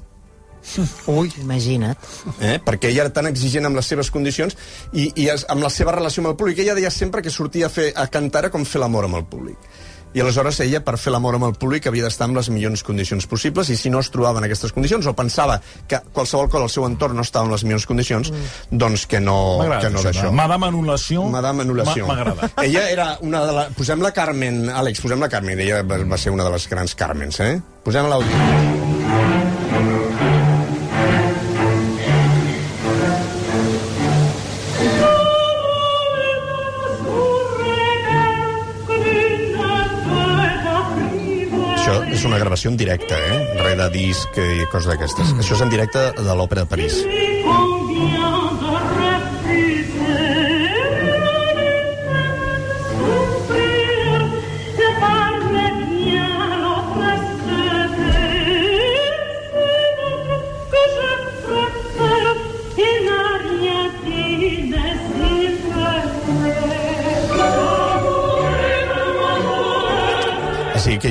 Ui. 1.17 1.31
Imagina't. 1.41 1.97
eh? 2.39 2.57
perquè 2.63 2.91
ella 2.91 3.07
era 3.07 3.13
tan 3.13 3.27
exigent 3.29 3.65
amb 3.69 3.79
les 3.79 3.88
seves 3.88 4.12
condicions 4.13 4.57
i, 4.93 5.12
i 5.15 5.29
es, 5.33 5.45
amb 5.50 5.63
la 5.63 5.71
seva 5.74 5.95
relació 5.95 6.24
amb 6.24 6.33
el 6.33 6.39
públic. 6.39 6.59
Ella 6.63 6.77
deia 6.77 6.91
sempre 6.93 7.21
que 7.21 7.33
sortia 7.33 7.67
a, 7.67 7.74
fer, 7.74 7.91
a 7.95 8.07
cantar 8.12 8.45
era 8.47 8.53
com 8.53 8.65
fer 8.67 8.81
l'amor 8.83 9.07
amb 9.07 9.21
el 9.21 9.25
públic. 9.29 9.69
I 10.15 10.21
aleshores 10.24 10.57
ella, 10.63 10.79
per 10.81 10.95
fer 10.97 11.12
l'amor 11.13 11.36
amb 11.36 11.45
el 11.50 11.53
públic, 11.59 11.86
havia 11.89 12.05
d'estar 12.07 12.25
en 12.29 12.33
les 12.38 12.47
millors 12.50 12.81
condicions 12.88 13.27
possibles, 13.29 13.67
i 13.69 13.75
si 13.77 13.91
no 13.93 14.00
es 14.01 14.07
trobava 14.09 14.39
en 14.39 14.47
aquestes 14.47 14.71
condicions, 14.74 15.05
o 15.05 15.13
pensava 15.13 15.59
que 15.86 16.00
qualsevol 16.15 16.47
cosa 16.50 16.63
al 16.65 16.71
seu 16.74 16.88
entorn 16.88 17.19
no 17.19 17.25
estava 17.27 17.45
en 17.45 17.51
les 17.51 17.65
millors 17.67 17.86
condicions, 17.86 18.31
doncs 18.71 19.03
que 19.05 19.19
no, 19.21 19.59
M'agrada 19.59 19.83
que 19.83 19.91
no 19.93 20.00
això, 20.00 20.13
d'això. 20.15 20.31
Madame 20.33 20.71
Anul·lació. 20.71 21.27
Madame 21.29 21.67
Anul·lació. 21.67 22.07
M'agrada. 22.09 22.50
Ella 22.65 22.88
era 22.89 23.09
una 23.21 23.43
de 23.45 23.53
la... 23.59 23.67
Posem 23.77 24.01
la 24.01 24.13
Carmen, 24.15 24.63
Àlex, 24.74 25.03
posem 25.05 25.21
la 25.21 25.29
Carmen. 25.29 25.59
Ella 25.67 25.83
va, 25.83 26.00
va 26.07 26.17
ser 26.17 26.33
una 26.33 26.47
de 26.47 26.55
les 26.55 26.71
grans 26.71 26.97
Carmens, 26.97 27.43
eh? 27.43 27.53
Posem 27.86 28.09
l'àudio. 28.09 29.56
Gravació 42.57 42.71
en 42.71 42.77
directe, 42.77 43.13
eh? 43.13 43.61
Res 43.61 43.77
de 43.77 43.87
disc 43.93 44.41
i 44.41 44.65
coses 44.71 44.89
d'aquestes. 44.89 45.37
Això 45.37 45.53
és 45.53 45.61
en 45.61 45.69
directe 45.69 46.09
de 46.17 46.41
l'Òpera 46.41 46.65
de 46.65 46.73
París. 46.73 47.26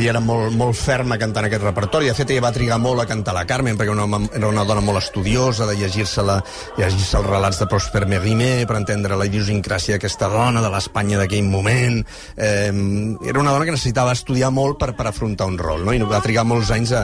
Ella 0.06 0.14
era 0.14 0.22
molt, 0.22 0.54
molt 0.54 0.76
ferma 0.78 1.16
cantant 1.18 1.48
aquest 1.48 1.64
repertori. 1.64 2.06
De 2.06 2.14
fet, 2.14 2.30
ella 2.30 2.44
va 2.44 2.52
trigar 2.54 2.78
molt 2.78 3.02
a 3.02 3.06
cantar 3.10 3.34
la 3.34 3.44
Carmen, 3.48 3.74
perquè 3.78 3.90
una, 3.90 4.20
era 4.38 4.46
una 4.46 4.64
dona 4.68 4.84
molt 4.84 5.00
estudiosa, 5.00 5.66
de 5.66 5.74
llegir-se 5.80 6.22
llegir 6.78 7.06
els 7.18 7.26
relats 7.26 7.58
de 7.58 7.66
Prosper 7.70 8.04
Mérimée 8.06 8.66
per 8.70 8.78
entendre 8.78 9.18
la 9.18 9.26
idiosincràsia 9.26 9.96
d'aquesta 9.96 10.30
dona, 10.30 10.62
de 10.62 10.70
l'Espanya 10.70 11.18
d'aquell 11.18 11.48
moment. 11.50 11.98
Eh, 12.36 12.70
era 13.26 13.42
una 13.42 13.56
dona 13.56 13.66
que 13.66 13.74
necessitava 13.74 14.14
estudiar 14.14 14.52
molt 14.54 14.78
per, 14.78 14.92
per 14.94 15.08
afrontar 15.10 15.50
un 15.50 15.58
rol, 15.58 15.82
no? 15.86 15.96
i 15.96 16.06
va 16.06 16.22
trigar 16.22 16.46
molts 16.46 16.70
anys 16.70 16.94
a, 16.94 17.02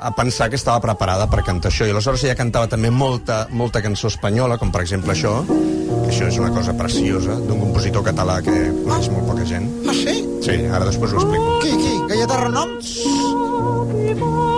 a 0.00 0.10
pensar 0.16 0.48
que 0.48 0.56
estava 0.56 0.80
preparada 0.80 1.28
per 1.30 1.44
cantar 1.44 1.70
això. 1.70 1.86
I 1.86 1.92
aleshores 1.92 2.24
ella 2.24 2.36
cantava 2.38 2.70
també 2.72 2.90
molta, 2.90 3.44
molta 3.52 3.82
cançó 3.84 4.08
espanyola, 4.08 4.56
com 4.58 4.72
per 4.72 4.82
exemple 4.86 5.12
això, 5.12 5.34
que 5.46 6.08
això 6.08 6.30
és 6.30 6.38
una 6.40 6.50
cosa 6.54 6.74
preciosa, 6.78 7.36
d'un 7.46 7.60
compositor 7.60 8.06
català 8.06 8.40
que 8.46 8.56
coneix 8.80 9.10
molt 9.12 9.28
poca 9.28 9.44
gent. 9.44 9.68
Ah, 9.86 9.96
sí? 9.96 10.16
Sí, 10.40 10.56
ara 10.72 10.86
després 10.88 11.12
ho 11.12 11.20
explico. 11.20 11.58
Qui, 11.64 11.76
qui? 11.76 11.92
Galleta 12.08 12.40
Renom? 12.40 12.76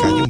Calla 0.03 0.22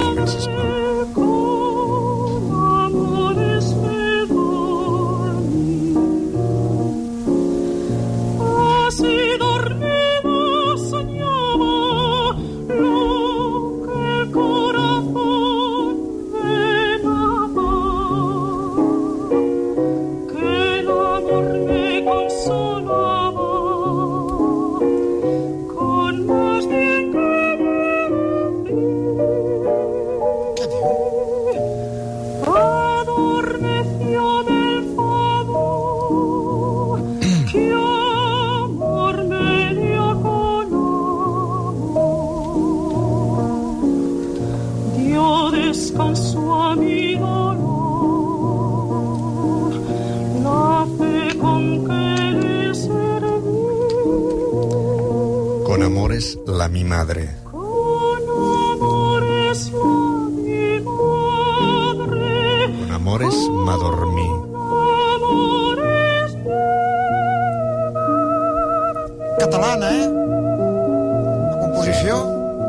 Catalana, 69.42 69.88
eh? 69.90 70.06
La 70.06 71.58
composició? 71.60 72.20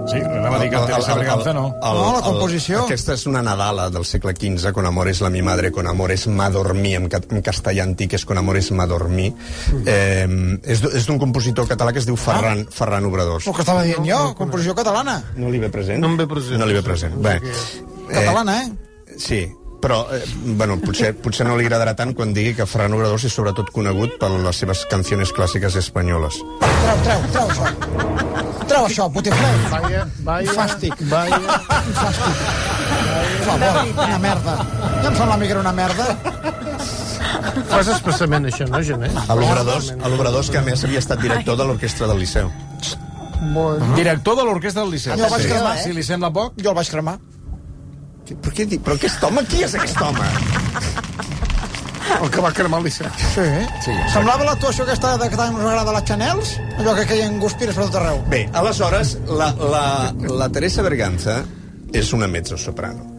Sí, 0.10 0.18
anava 0.20 0.58
a 0.58 0.60
dir 0.60 0.70
que 0.70 0.76
el 0.76 1.54
no. 1.56 1.64
No, 1.80 2.00
la 2.18 2.22
composició. 2.26 2.82
aquesta 2.84 3.14
és 3.16 3.22
una 3.30 3.40
Nadala 3.46 3.86
del 3.94 4.04
segle 4.04 4.34
XV, 4.36 4.74
Con 4.76 4.86
amores 4.86 5.22
la 5.22 5.30
mi 5.30 5.42
madre, 5.42 5.72
con 5.72 5.88
amores 5.88 6.28
m'adormí, 6.28 6.94
en, 6.96 7.08
ca- 7.08 7.22
en 7.30 7.42
castellà 7.42 7.84
antic 7.88 8.14
és 8.18 8.26
Con 8.26 8.38
amores 8.38 8.72
m'adormí. 8.76 9.30
Eh, 9.86 10.28
és 10.64 10.84
és 10.84 11.08
d'un 11.08 11.20
compositor 11.20 11.68
català 11.70 11.94
que 11.94 12.00
es 12.04 12.06
diu 12.10 12.18
Ferran, 12.20 12.66
Ferran 12.70 13.06
Obradors. 13.06 13.48
El 13.48 13.54
que 13.56 13.62
estava 13.64 13.84
dient 13.88 14.04
jo, 14.04 14.34
composició 14.36 14.76
catalana. 14.76 15.22
No 15.38 15.50
li 15.50 15.60
ve 15.64 15.70
present? 15.70 16.02
No 16.04 16.10
em 16.12 16.18
ve 16.18 16.28
present. 16.28 16.60
No 16.60 16.66
li 16.68 16.74
ve 16.74 16.84
present. 16.84 17.16
Bé, 17.24 17.40
Catalana, 18.12 18.64
eh? 18.64 18.72
Sí, 19.18 19.48
però, 19.84 19.98
eh, 20.15 20.24
bueno, 20.56 20.78
potser, 20.80 21.12
potser 21.19 21.43
no 21.46 21.58
li 21.60 21.65
agradarà 21.67 21.91
tant 22.00 22.13
quan 22.15 22.32
digui 22.36 22.54
que 22.56 22.65
Ferran 22.69 22.93
Obradors 22.96 23.26
és 23.28 23.34
sobretot 23.36 23.69
conegut 23.76 24.15
per 24.22 24.30
les 24.32 24.56
seves 24.63 24.86
canciones 24.91 25.34
clàssiques 25.36 25.76
espanyoles. 25.82 26.38
Treu, 26.63 27.02
treu, 27.04 27.26
treu 27.34 27.52
això. 27.52 27.67
Treu 28.69 28.86
això, 28.88 29.10
putifler. 29.12 29.50
Vaya, 29.74 30.06
vaya, 30.24 30.54
Fàstic. 30.56 30.96
vaya. 31.12 31.38
Un 31.38 31.98
fàstic. 32.00 32.39
Per 33.43 33.43
favor, 33.50 34.08
una 34.08 34.19
merda. 34.24 34.56
Ja 35.04 35.10
em 35.12 35.15
sembla 35.19 35.34
a 35.34 35.38
mi 35.38 35.46
que 35.50 35.52
era 35.58 35.60
una 35.65 35.74
merda. 35.76 36.08
Fas 37.69 37.88
expressament 37.91 38.48
això, 38.50 38.69
no, 38.72 38.80
Gené? 38.88 39.12
A 39.28 39.36
l'Obradors, 39.36 40.50
que 40.50 40.58
a 40.58 40.65
més 40.65 40.84
havia 40.88 41.04
estat 41.04 41.19
director 41.22 41.60
de 41.60 41.67
l'orquestra 41.67 42.08
del 42.08 42.19
Liceu. 42.24 42.50
Bueno. 43.54 43.96
Director 43.98 44.38
de 44.39 44.43
l'Orquestra 44.48 44.84
del 44.86 44.91
Liceu. 44.96 45.17
Jo 45.19 45.26
el 45.26 45.32
vaig 45.32 45.41
Sí. 45.43 45.50
cremar, 45.50 45.78
eh? 45.78 45.84
Si 45.84 45.91
li 45.93 46.04
sembla 46.04 46.32
poc. 46.32 46.54
Jo 46.63 46.69
el 46.72 46.76
vaig 46.76 46.89
cremar. 46.89 47.17
Però, 48.24 48.54
què, 48.56 48.66
però 48.80 48.96
aquest 48.96 49.24
home, 49.28 49.44
qui 49.52 49.66
és 49.66 49.74
aquest 49.76 50.00
home? 50.02 50.28
El 52.14 52.30
que 52.32 52.44
va 52.44 52.52
cremar 52.56 52.80
el 52.80 52.86
Liceu. 52.88 53.10
Sí. 53.34 53.44
sí. 53.84 53.96
Semblava 54.14 54.46
l'actuació 54.48 54.86
aquesta 54.86 55.16
de 55.20 55.28
que 55.32 55.40
tant 55.40 55.58
us 55.58 55.66
agrada 55.66 55.96
les 55.96 56.06
Chanels, 56.08 56.54
allò 56.78 56.94
que 56.96 57.08
queien 57.10 57.40
guspires 57.42 57.76
per 57.76 57.88
tot 57.90 58.00
arreu. 58.00 58.22
Bé, 58.32 58.46
aleshores, 58.56 59.18
la, 59.28 59.50
la, 59.60 59.86
la 60.30 60.50
Teresa 60.54 60.86
Berganza 60.86 61.42
és 61.94 62.14
una 62.16 62.30
mezzosoprano. 62.32 63.10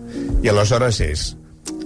I 0.45 0.53
aleshores 0.53 1.01
és... 1.05 1.33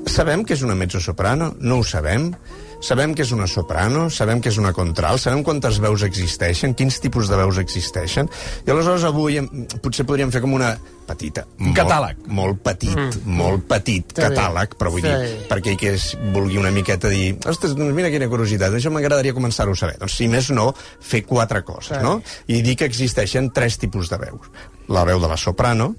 Sabem 0.09 0.45
que 0.47 0.55
és 0.55 0.63
una 0.65 0.77
mezzosoprano? 0.79 1.53
No 1.61 1.81
ho 1.81 1.87
sabem. 1.87 2.31
Sabem 2.81 3.11
que 3.15 3.25
és 3.25 3.33
una 3.35 3.49
soprano, 3.51 4.05
sabem 4.09 4.39
que 4.41 4.53
és 4.53 4.59
una 4.61 4.71
contralt, 4.73 5.19
sabem 5.19 5.43
quantes 5.43 5.81
veus 5.83 6.05
existeixen, 6.07 6.77
quins 6.79 7.01
tipus 7.03 7.27
de 7.27 7.35
veus 7.41 7.59
existeixen, 7.59 8.29
i 8.67 8.71
aleshores 8.71 9.03
avui 9.09 9.41
potser 9.83 10.07
podríem 10.07 10.31
fer 10.31 10.41
com 10.45 10.55
una 10.55 10.77
petita... 11.09 11.43
Un 11.59 11.75
catàleg. 11.75 12.21
Molt, 12.29 12.37
molt 12.39 12.61
petit, 12.63 12.95
mm. 12.95 13.35
molt 13.41 13.65
petit 13.67 14.15
bé. 14.15 14.29
catàleg, 14.29 14.77
però 14.79 14.93
vull 14.95 15.03
Sí. 15.03 15.09
dir, 15.11 15.49
per 15.51 15.59
aquell 15.59 15.79
que 15.81 15.95
es 15.97 16.13
vulgui 16.35 16.61
una 16.61 16.71
miqueta 16.71 17.11
dir 17.11 17.33
ostres, 17.51 17.75
doncs 17.75 17.97
mira 17.97 18.13
quina 18.15 18.29
curiositat, 18.31 18.77
això 18.79 18.93
m'agradaria 18.95 19.35
començar-ho 19.35 19.75
a 19.75 19.81
saber. 19.83 19.97
Doncs 19.99 20.15
si 20.21 20.29
més 20.31 20.51
no, 20.55 20.69
fer 21.01 21.25
quatre 21.27 21.65
coses, 21.65 21.97
Sí. 21.99 22.05
no? 22.05 22.21
I 22.47 22.63
dir 22.63 22.77
que 22.77 22.87
existeixen 22.87 23.51
tres 23.51 23.79
tipus 23.83 24.09
de 24.13 24.19
veus. 24.23 24.53
La 24.87 25.03
veu 25.09 25.19
de 25.19 25.27
la 25.27 25.37
soprano, 25.37 25.97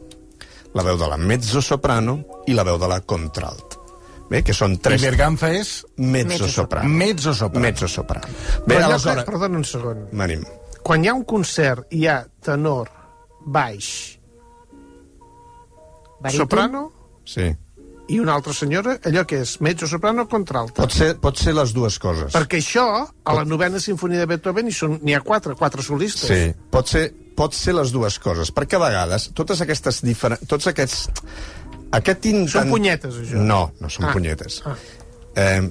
la 0.73 0.83
veu 0.83 0.95
de 0.97 1.07
la 1.09 1.17
mezzosoprano 1.17 2.21
i 2.47 2.53
la 2.53 2.63
veu 2.63 2.77
de 2.79 2.87
la 2.87 3.01
contralt. 3.01 3.78
Bé, 4.29 4.43
que 4.45 4.53
són 4.53 4.75
I 4.77 4.81
tres... 4.85 5.01
Berganza 5.01 5.49
és 5.57 5.71
Mezzosoprano. 5.97 6.89
mezzosoprano. 6.89 7.63
Mezzosoprano. 7.65 8.27
Bé, 8.67 8.75
Però 8.75 8.85
aleshores... 8.91 9.25
perdona 9.25 9.57
un 9.57 9.65
segon. 9.65 10.03
Venim. 10.13 10.43
Quan 10.85 11.03
hi 11.03 11.09
ha 11.09 11.15
un 11.17 11.25
concert 11.25 11.87
i 11.93 12.03
hi 12.03 12.07
ha 12.07 12.19
tenor, 12.45 12.91
baix, 13.45 13.87
Baríton? 16.21 16.39
soprano 16.45 16.91
Sí. 17.25 17.45
i 18.09 18.17
una 18.19 18.33
altra 18.33 18.53
senyora, 18.57 18.95
allò 19.05 19.21
que 19.29 19.41
és 19.43 19.57
mezzo-soprano 19.61 20.23
o 20.25 20.27
contralta. 20.27 20.81
Pot 20.81 20.91
ser, 20.95 21.11
pot 21.21 21.37
ser 21.37 21.53
les 21.53 21.73
dues 21.77 21.99
coses. 22.01 22.33
Perquè 22.33 22.57
això, 22.57 22.85
a 23.05 23.35
la 23.37 23.43
novena 23.45 23.77
sinfonia 23.79 24.23
de 24.23 24.25
Beethoven, 24.31 24.67
hi 24.67 24.73
són- 24.73 24.97
n'hi 25.03 25.13
ha 25.13 25.21
quatre, 25.21 25.53
quatre 25.55 25.83
solistes. 25.85 26.25
Sí, 26.29 26.53
pot 26.73 26.89
ser, 26.89 27.03
pot 27.37 27.53
ser 27.53 27.75
les 27.77 27.91
dues 27.93 28.17
coses, 28.19 28.49
perquè 28.51 28.79
a 28.79 28.81
vegades 28.87 29.29
totes 29.37 29.61
aquestes 29.61 30.01
diferents... 30.01 30.41
Tots 30.49 30.67
aquests... 30.73 31.05
Aquest 31.91 32.25
intent... 32.29 32.49
Són 32.53 32.69
punyetes, 32.69 33.15
això? 33.23 33.41
No, 33.41 33.61
no 33.81 33.89
són 33.89 34.05
Ah. 34.05 34.13
punyetes. 34.13 34.61
Eh, 35.35 35.61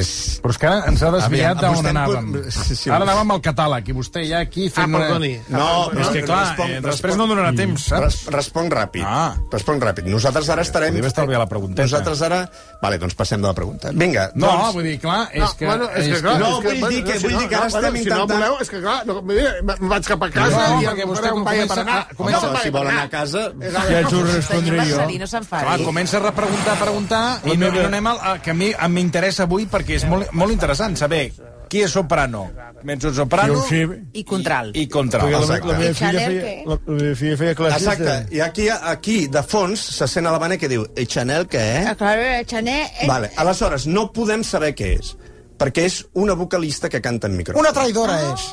és... 0.00 0.08
Però 0.42 0.50
és 0.54 0.58
que 0.58 0.66
ara 0.66 0.88
ens 0.90 1.02
ha 1.04 1.10
desviat 1.12 1.60
d'on 1.60 1.86
anàvem. 1.90 2.30
pot- 2.34 2.46
sí, 2.54 2.74
sí. 2.76 2.90
Ara 2.90 3.04
anàvem 3.04 3.30
al 3.34 3.40
catàleg 3.44 3.90
i 3.92 3.94
vostè 3.96 4.22
ja 4.26 4.40
aquí 4.46 4.68
fent... 4.72 4.94
Ah, 4.94 4.98
perdoni. 5.04 5.32
Una... 5.50 5.58
No, 5.58 5.68
és 6.00 6.08
que 6.14 6.22
clar, 6.24 6.40
respon- 6.48 6.70
eh, 6.72 6.80
després 6.80 7.12
respon- 7.12 7.20
no 7.20 7.26
donarà 7.34 7.52
temps, 7.56 7.84
saps? 7.90 8.02
Res, 8.04 8.16
responc 8.34 8.72
ràpid. 8.74 9.04
Ah. 9.06 9.34
Responc 9.52 9.84
ràpid. 9.84 10.08
Nosaltres 10.10 10.48
ara 10.54 10.64
estarem... 10.66 10.94
Podria 10.96 11.12
estalviar 11.12 11.42
la 11.44 11.48
pregunteta. 11.50 11.84
Nosaltres 11.86 12.22
ara... 12.26 12.40
Vale, 12.82 12.98
doncs 13.00 13.14
passem 13.16 13.40
de 13.44 13.46
la 13.48 13.54
pregunta. 13.54 13.92
Vinga, 13.94 14.30
No, 14.34 14.48
doncs... 14.48 14.74
vull 14.78 14.88
dir, 14.88 14.96
clar, 15.04 15.20
No, 15.34 15.44
és 15.44 15.54
que... 15.60 15.66
bueno, 15.68 15.90
és 15.94 16.08
que, 16.10 16.20
clar, 16.24 16.34
no, 16.40 16.48
és 16.48 16.64
que, 16.64 16.74
vull 16.80 16.94
dir 16.96 17.04
que- 17.04 17.18
vull 17.22 17.32
no, 17.36 17.38
dir 17.44 17.48
que 17.48 17.56
ara 17.60 17.68
no, 17.68 17.68
estem 17.68 17.82
bueno, 17.84 17.96
Si 17.96 18.02
intentant- 18.04 18.28
no 18.28 18.34
voleu, 18.34 18.58
és 18.64 18.70
que 18.72 18.80
clar, 18.82 18.96
no, 19.06 19.18
mira, 19.22 19.52
me'n 19.70 19.88
vaig 19.94 20.08
cap 20.10 20.26
a 20.26 20.30
casa 20.34 20.64
No, 20.74 20.80
i 20.82 20.88
perquè 20.88 21.06
vostè 21.12 21.30
comença 21.36 21.80
a- 21.84 22.06
comença- 22.16 22.50
No, 22.54 22.58
si 22.64 22.74
vol 22.74 22.88
anar 22.90 23.04
a 23.06 23.12
casa... 23.12 23.44
Ja 23.92 24.02
t'ho 24.08 24.24
respondré 24.26 24.88
jo. 24.90 25.00
No 25.24 25.26
s'enfadi. 25.30 25.64
Clar, 25.68 25.78
comença 25.86 26.18
a 26.18 26.24
repreguntar, 26.26 26.74
a 26.74 26.80
preguntar, 26.82 27.22
i 27.48 27.56
no, 27.60 27.70
no 27.72 27.86
anem 27.88 28.06
al, 28.12 28.18
a, 28.20 28.34
que 28.42 28.50
a 28.52 28.54
mi 28.58 28.72
em 28.74 28.94
m'interessa 29.04 29.44
avui 29.44 29.68
perquè 29.70 30.00
és 30.00 30.08
molt, 30.08 30.32
molt 30.32 30.54
interessant 30.54 30.96
saber 30.96 31.28
qui 31.68 31.80
és 31.82 31.90
soprano, 31.90 32.44
mezzosoprano 32.86 33.56
sí. 33.66 33.80
I 34.20 34.22
contralt. 34.28 34.76
i 34.78 34.84
contralt. 34.88 35.24
Perquè 35.26 35.38
la, 35.40 35.42
Exacte. 35.42 35.68
la, 35.70 35.78
meva 35.78 35.90
I 35.90 35.94
filla 35.98 36.12
Chanel, 36.12 36.34
feia, 36.40 36.64
la, 36.68 36.76
la 36.86 36.98
meva 37.00 37.14
filla 37.18 37.38
feia 37.40 37.54
classes 37.58 37.82
Exacte. 37.82 38.04
de... 38.30 38.36
I 38.36 38.42
aquí, 38.44 38.66
aquí, 38.94 39.16
de 39.32 39.42
fons, 39.42 39.84
se 39.98 40.08
sent 40.12 40.28
a 40.28 40.34
l'Havana 40.34 40.58
que 40.60 40.70
diu 40.70 40.84
«I 40.94 41.06
Chanel 41.10 41.48
què, 41.50 41.62
eh?» 41.80 41.84
Ah, 41.90 41.96
Claro, 41.98 42.28
Chanel... 42.46 42.84
eh, 43.00 43.08
Vale, 43.10 43.32
aleshores, 43.42 43.88
no 43.90 44.06
podem 44.14 44.44
saber 44.46 44.74
què 44.78 44.92
és, 45.00 45.14
perquè 45.58 45.88
és 45.88 45.98
una 46.20 46.36
vocalista 46.38 46.92
que 46.92 47.02
canta 47.02 47.26
en 47.32 47.34
micròfon. 47.40 47.64
Una 47.64 47.72
traïdora 47.74 48.20
és. 48.32 48.46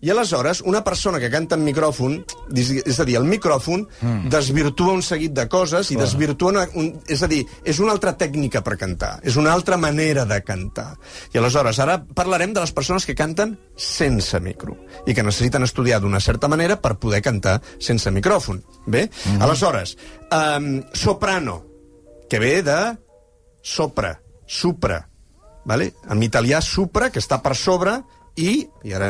I 0.00 0.10
aleshores, 0.10 0.60
una 0.60 0.84
persona 0.84 1.18
que 1.18 1.30
canta 1.30 1.56
en 1.58 1.64
micròfon, 1.66 2.12
és 2.54 2.98
a 3.02 3.06
dir, 3.06 3.16
el 3.18 3.26
micròfon 3.26 3.82
mm. 3.82 4.28
desvirtua 4.30 4.94
un 4.94 5.02
seguit 5.02 5.34
de 5.34 5.48
coses 5.50 5.90
i 5.90 5.98
desvirtua... 5.98 6.52
Una, 6.52 6.62
un, 6.78 6.92
és 7.10 7.22
a 7.24 7.28
dir, 7.30 7.40
és 7.66 7.80
una 7.82 7.90
altra 7.96 8.12
tècnica 8.20 8.62
per 8.62 8.76
cantar, 8.78 9.16
és 9.26 9.36
una 9.40 9.50
altra 9.52 9.76
manera 9.80 10.22
de 10.28 10.38
cantar. 10.46 10.92
I 11.34 11.40
aleshores, 11.42 11.80
ara 11.82 11.98
parlarem 11.98 12.54
de 12.54 12.62
les 12.62 12.74
persones 12.76 13.08
que 13.08 13.16
canten 13.18 13.56
sense 13.74 14.38
micro 14.44 14.76
i 15.04 15.16
que 15.18 15.26
necessiten 15.26 15.66
estudiar 15.66 15.98
d'una 16.04 16.22
certa 16.22 16.46
manera 16.46 16.78
per 16.78 16.94
poder 17.02 17.20
cantar 17.26 17.58
sense 17.82 18.12
micròfon. 18.14 18.62
Bé? 18.86 19.08
Mm. 19.08 19.42
Aleshores, 19.42 19.96
um, 20.30 20.70
soprano, 20.94 21.64
que 22.30 22.38
ve 22.38 22.62
de 22.62 22.78
sopra, 23.62 24.20
supra, 24.46 25.08
vale? 25.66 25.90
en 26.08 26.22
italià 26.22 26.62
supra, 26.62 27.10
que 27.10 27.18
està 27.18 27.42
per 27.42 27.56
sobre, 27.58 27.98
i, 28.38 28.52
i 28.86 28.92
ara, 28.94 29.08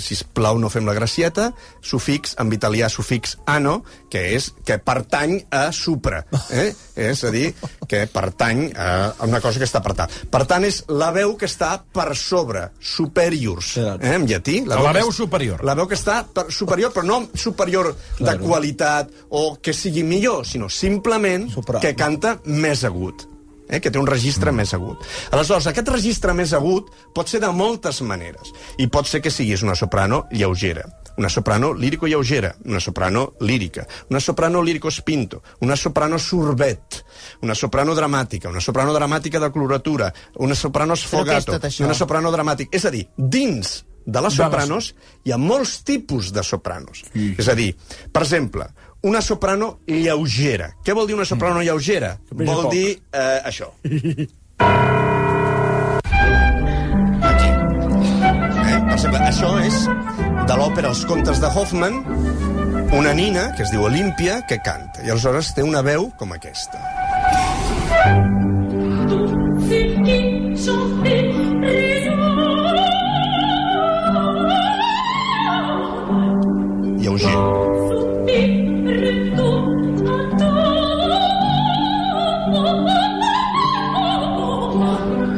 si 0.00 0.16
plau 0.32 0.56
no 0.58 0.70
fem 0.72 0.86
la 0.88 0.94
gracieta, 0.96 1.50
sufix, 1.84 2.32
en 2.40 2.50
italià 2.56 2.88
sufix 2.88 3.36
ano, 3.50 3.82
que 4.10 4.22
és 4.36 4.48
que 4.64 4.78
pertany 4.80 5.36
a 5.52 5.66
supra. 5.76 6.22
Eh? 6.50 6.70
És 6.96 7.24
a 7.28 7.32
dir, 7.34 7.50
que 7.90 8.04
pertany 8.08 8.70
a 8.72 8.88
una 9.26 9.42
cosa 9.44 9.60
que 9.60 9.68
està 9.68 9.82
per 9.84 9.92
tant. 9.98 10.14
Per 10.32 10.42
tant, 10.48 10.64
és 10.64 10.82
la 10.88 11.10
veu 11.14 11.36
que 11.40 11.48
està 11.50 11.74
per 11.92 12.14
sobre, 12.16 12.70
superiors, 12.80 13.74
eh, 13.76 13.98
en 14.14 14.26
llatí. 14.30 14.62
La 14.66 14.80
veu 14.92 15.10
es- 15.10 15.16
superior. 15.20 15.64
La 15.64 15.74
veu 15.74 15.86
que 15.90 15.98
està 15.98 16.22
per, 16.24 16.46
superior, 16.52 16.92
però 16.94 17.04
no 17.04 17.20
superior 17.34 17.92
de 18.18 18.38
qualitat 18.38 19.12
o 19.30 19.58
que 19.60 19.72
sigui 19.76 20.02
millor, 20.02 20.46
sinó 20.46 20.68
simplement 20.68 21.50
Soprano. 21.52 21.80
que 21.84 21.94
canta 21.94 22.38
més 22.44 22.84
agut 22.84 23.28
eh, 23.68 23.80
que 23.80 23.90
té 23.90 24.00
un 24.00 24.08
registre 24.08 24.52
mm. 24.52 24.56
més 24.62 24.74
agut. 24.76 25.06
Aleshores, 25.32 25.68
aquest 25.70 25.88
registre 25.92 26.34
més 26.36 26.52
agut 26.56 26.90
pot 27.14 27.30
ser 27.30 27.40
de 27.44 27.50
moltes 27.54 28.02
maneres. 28.02 28.52
I 28.78 28.88
pot 28.92 29.08
ser 29.08 29.22
que 29.24 29.32
siguis 29.32 29.64
una 29.64 29.76
soprano 29.78 30.24
lleugera, 30.32 30.84
una 31.16 31.28
soprano 31.28 31.72
lírico-lleugera, 31.72 32.54
una 32.64 32.80
soprano 32.80 33.32
lírica, 33.40 33.86
una 34.10 34.20
soprano 34.20 34.62
lírico-spinto, 34.62 35.42
una 35.60 35.76
soprano 35.76 36.18
sorbet, 36.18 37.00
una 37.42 37.54
soprano 37.54 37.94
dramàtica, 37.94 38.50
una 38.50 38.60
soprano 38.60 38.92
dramàtica 38.92 39.40
de 39.40 39.50
coloratura, 39.50 40.12
una 40.38 40.54
soprano 40.54 40.94
sfogato, 40.94 41.58
una 41.80 41.94
soprano 41.94 42.30
dramàtica. 42.34 42.74
És 42.74 42.84
a 42.84 42.94
dir, 42.94 43.06
dins 43.16 43.82
de 44.04 44.20
les 44.20 44.34
sopranos 44.36 44.90
hi 45.24 45.32
ha 45.32 45.38
molts 45.40 45.78
tipus 45.86 46.30
de 46.34 46.42
sopranos. 46.44 47.04
És 47.14 47.48
a 47.48 47.54
dir, 47.56 47.70
per 48.12 48.24
exemple, 48.26 48.68
una 49.04 49.20
soprano 49.20 49.80
lleugera. 49.86 50.70
Què 50.82 50.94
vol 50.96 51.06
dir 51.06 51.14
una 51.14 51.26
soprano 51.28 51.60
lleugera? 51.62 52.16
Vol 52.32 52.70
dir 52.72 52.86
eh, 53.12 53.40
això. 53.44 53.68
Aquí. 57.28 57.50
Eh? 58.64 58.80
Per 58.88 58.96
exemple, 58.96 59.20
això 59.28 59.50
és 59.60 59.76
de 60.48 60.56
l'òpera 60.56 60.88
Els 60.88 61.04
contes 61.04 61.40
de 61.40 61.52
Hoffman, 61.52 62.00
una 62.96 63.12
nina, 63.12 63.50
que 63.56 63.66
es 63.66 63.72
diu 63.74 63.84
Olímpia, 63.84 64.40
que 64.48 64.58
canta. 64.64 65.04
I 65.04 65.12
aleshores 65.12 65.52
té 65.52 65.62
una 65.62 65.84
veu 65.84 66.08
com 66.16 66.32
aquesta. 66.32 66.80
Lleuger. 77.04 77.83
Soprano 84.74 85.34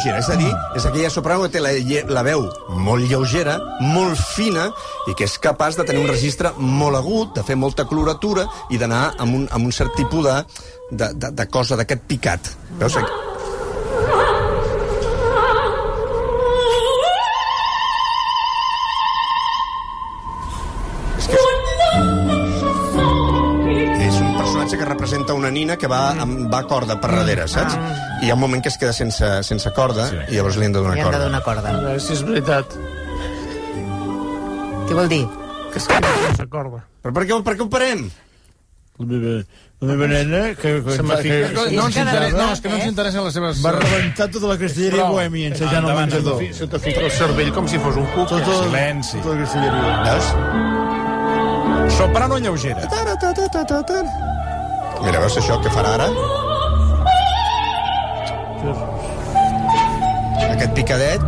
lleugera. 0.00 0.18
És 0.18 0.28
a 0.28 0.36
dir, 0.36 0.50
és 0.76 0.86
aquella 0.86 1.10
soprano 1.10 1.46
que 1.46 1.54
té 1.54 1.62
la, 1.62 1.72
la 2.08 2.24
veu 2.26 2.46
molt 2.80 3.08
lleugera, 3.10 3.58
molt 3.80 4.18
fina, 4.18 4.70
i 5.10 5.14
que 5.14 5.26
és 5.28 5.38
capaç 5.38 5.78
de 5.78 5.86
tenir 5.88 6.04
un 6.04 6.10
registre 6.10 6.52
molt 6.58 6.96
agut, 6.96 7.34
de 7.36 7.44
fer 7.46 7.56
molta 7.56 7.86
coloratura 7.90 8.46
i 8.70 8.78
d'anar 8.80 9.14
amb, 9.18 9.34
un, 9.34 9.48
amb 9.50 9.66
un 9.66 9.72
cert 9.72 9.96
tipus 9.96 10.24
de, 10.26 10.38
de, 10.90 11.12
de, 11.14 11.34
de 11.42 11.50
cosa, 11.50 11.76
d'aquest 11.80 12.06
picat. 12.08 12.54
Veus? 12.78 12.96
És 12.96 13.29
una 25.50 25.58
nina 25.58 25.76
que 25.76 25.90
va, 25.90 26.00
amb, 26.22 26.46
va 26.52 26.62
a 26.62 26.66
corda 26.70 26.96
per 27.02 27.10
darrere, 27.10 27.46
saps? 27.50 27.74
I 28.22 28.28
hi 28.28 28.30
ha 28.30 28.36
un 28.38 28.40
moment 28.40 28.62
que 28.62 28.70
es 28.70 28.78
queda 28.78 28.92
sense, 28.96 29.26
sense 29.46 29.72
corda 29.76 30.06
sí. 30.12 30.16
i 30.30 30.34
llavors 30.38 30.56
li 30.60 30.64
han 30.68 30.74
de 30.76 30.78
donar 30.78 30.94
Li 30.94 31.02
han 31.02 31.10
de 31.10 31.12
corda. 31.12 31.24
donar 31.26 31.42
corda. 31.46 31.68
A 31.74 31.80
veure 31.88 32.00
si 32.00 32.12
és 32.14 32.22
veritat. 32.26 32.66
Què 34.88 34.94
vol 34.98 35.08
dir? 35.10 35.24
Que 35.72 35.78
es 35.82 35.86
queda 35.90 36.08
sense 36.28 36.46
corda. 36.52 36.84
Però 37.02 37.12
per 37.16 37.24
què, 37.26 37.32
per 37.46 37.54
què 37.56 37.62
ho 37.66 37.70
parem? 37.72 38.00
La 39.00 39.06
meva, 39.08 39.32
la 39.80 39.86
meva 39.88 40.06
nena, 40.10 40.40
que, 40.60 40.82
que, 40.84 40.92
que, 40.92 40.96
que, 41.00 41.04
No 41.72 41.86
ens 41.88 41.96
interessa, 41.96 42.36
no, 42.36 42.48
és 42.52 42.60
que 42.60 42.68
no 42.68 42.76
ens 42.76 42.84
eh? 42.84 42.90
interessen 42.92 43.24
les 43.24 43.34
seves... 43.38 43.62
va 43.64 43.72
rebentar 43.78 44.26
tota 44.34 44.46
la 44.50 44.58
castelleria 44.60 45.06
Prou. 45.06 45.14
bohèmia 45.16 45.46
ensejant 45.54 45.80
Endavant, 45.86 46.12
menjador. 46.12 46.36
Se 46.58 46.68
te 46.68 46.78
fica 46.84 47.00
el 47.06 47.14
cervell 47.16 47.50
com 47.56 47.64
si 47.70 47.80
fos 47.80 47.96
un 47.96 48.04
cuc. 48.12 48.28
Tota, 48.34 48.52
Silenci. 48.66 49.16
tota 49.24 49.32
la 49.34 49.40
castelleria. 49.46 49.82
Veus? 50.10 50.26
Soprano 51.96 52.34
lleugera. 52.44 52.84
Tara, 52.92 53.16
Mira, 55.02 55.20
veus 55.22 55.36
això 55.40 55.56
que 55.64 55.70
farà 55.72 55.94
ara? 55.96 56.08
Aquest 60.50 60.74
picadet. 60.76 61.24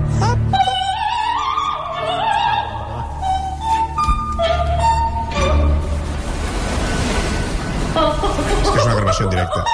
És 8.62 8.68
que 8.68 8.78
és 8.78 8.84
una 8.84 8.98
gravació 8.98 9.24
en 9.26 9.32
directe. 9.36 9.64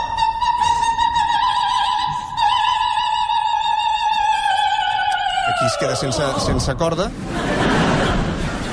Aquí 5.48 5.66
es 5.66 5.76
queda 5.82 5.96
sense, 5.96 6.30
sense 6.46 6.76
corda. 6.76 7.10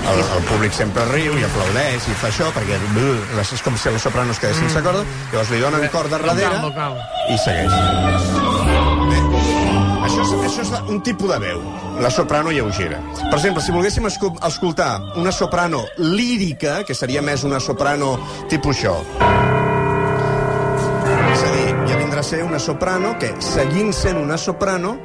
El, 0.06 0.20
el 0.22 0.44
públic 0.46 0.74
sempre 0.78 1.06
riu 1.10 1.38
i 1.40 1.46
aplaudeix 1.48 2.06
i 2.12 2.16
fa 2.22 2.30
això, 2.30 2.52
perquè 2.54 2.78
uh, 2.78 3.40
és 3.42 3.64
com 3.66 3.78
si 3.80 3.90
la 3.90 4.02
soprano 4.02 4.36
es 4.36 4.42
quedés 4.42 4.60
sense 4.62 4.84
corda, 4.86 5.02
llavors 5.32 5.50
li 5.54 5.62
donen 5.64 5.88
corda 5.94 6.20
darrere 6.22 6.52
Calma, 6.54 6.72
calma. 6.76 7.08
i 7.34 7.38
segueix. 7.42 7.74
Bé, 9.10 9.20
això 10.06 10.22
és, 10.22 10.36
això 10.52 10.66
és 10.68 10.92
un 10.94 11.02
tipus 11.06 11.34
de 11.34 11.40
veu, 11.42 11.66
la 12.06 12.14
soprano 12.14 12.54
lleugera. 12.54 13.02
Per 13.24 13.40
exemple, 13.40 13.64
si 13.66 13.74
volguéssim 13.74 14.06
escoltar 14.06 14.92
una 15.18 15.34
soprano 15.34 15.84
lírica, 15.98 16.84
que 16.86 16.94
seria 16.94 17.26
més 17.26 17.44
una 17.48 17.60
soprano 17.60 18.16
tipus 18.52 18.78
això, 18.78 19.00
és 21.34 21.44
a 21.44 21.54
dir, 21.58 21.70
ja 21.90 21.98
vindrà 22.00 22.22
a 22.22 22.30
ser 22.30 22.44
una 22.46 22.60
soprano 22.62 23.18
que, 23.20 23.34
seguint 23.42 23.94
sent 23.94 24.22
una 24.22 24.38
soprano, 24.38 24.96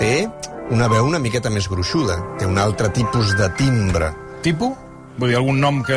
té 0.00 0.28
una 0.72 0.88
veu 0.90 1.06
una 1.06 1.20
miqueta 1.22 1.52
més 1.52 1.68
gruixuda, 1.70 2.16
té 2.40 2.48
un 2.48 2.58
altre 2.58 2.88
tipus 2.94 3.36
de 3.38 3.50
timbre. 3.60 4.14
Tipo? 4.46 4.70
Vull 5.18 5.32
dir, 5.32 5.38
algun 5.40 5.56
nom 5.58 5.80
que... 5.82 5.96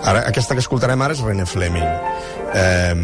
Ara, 0.00 0.22
aquesta 0.24 0.56
que 0.56 0.62
escoltarem 0.64 1.02
ara 1.04 1.12
és 1.12 1.20
René 1.20 1.44
Fleming. 1.44 1.84
Eh, 2.56 2.94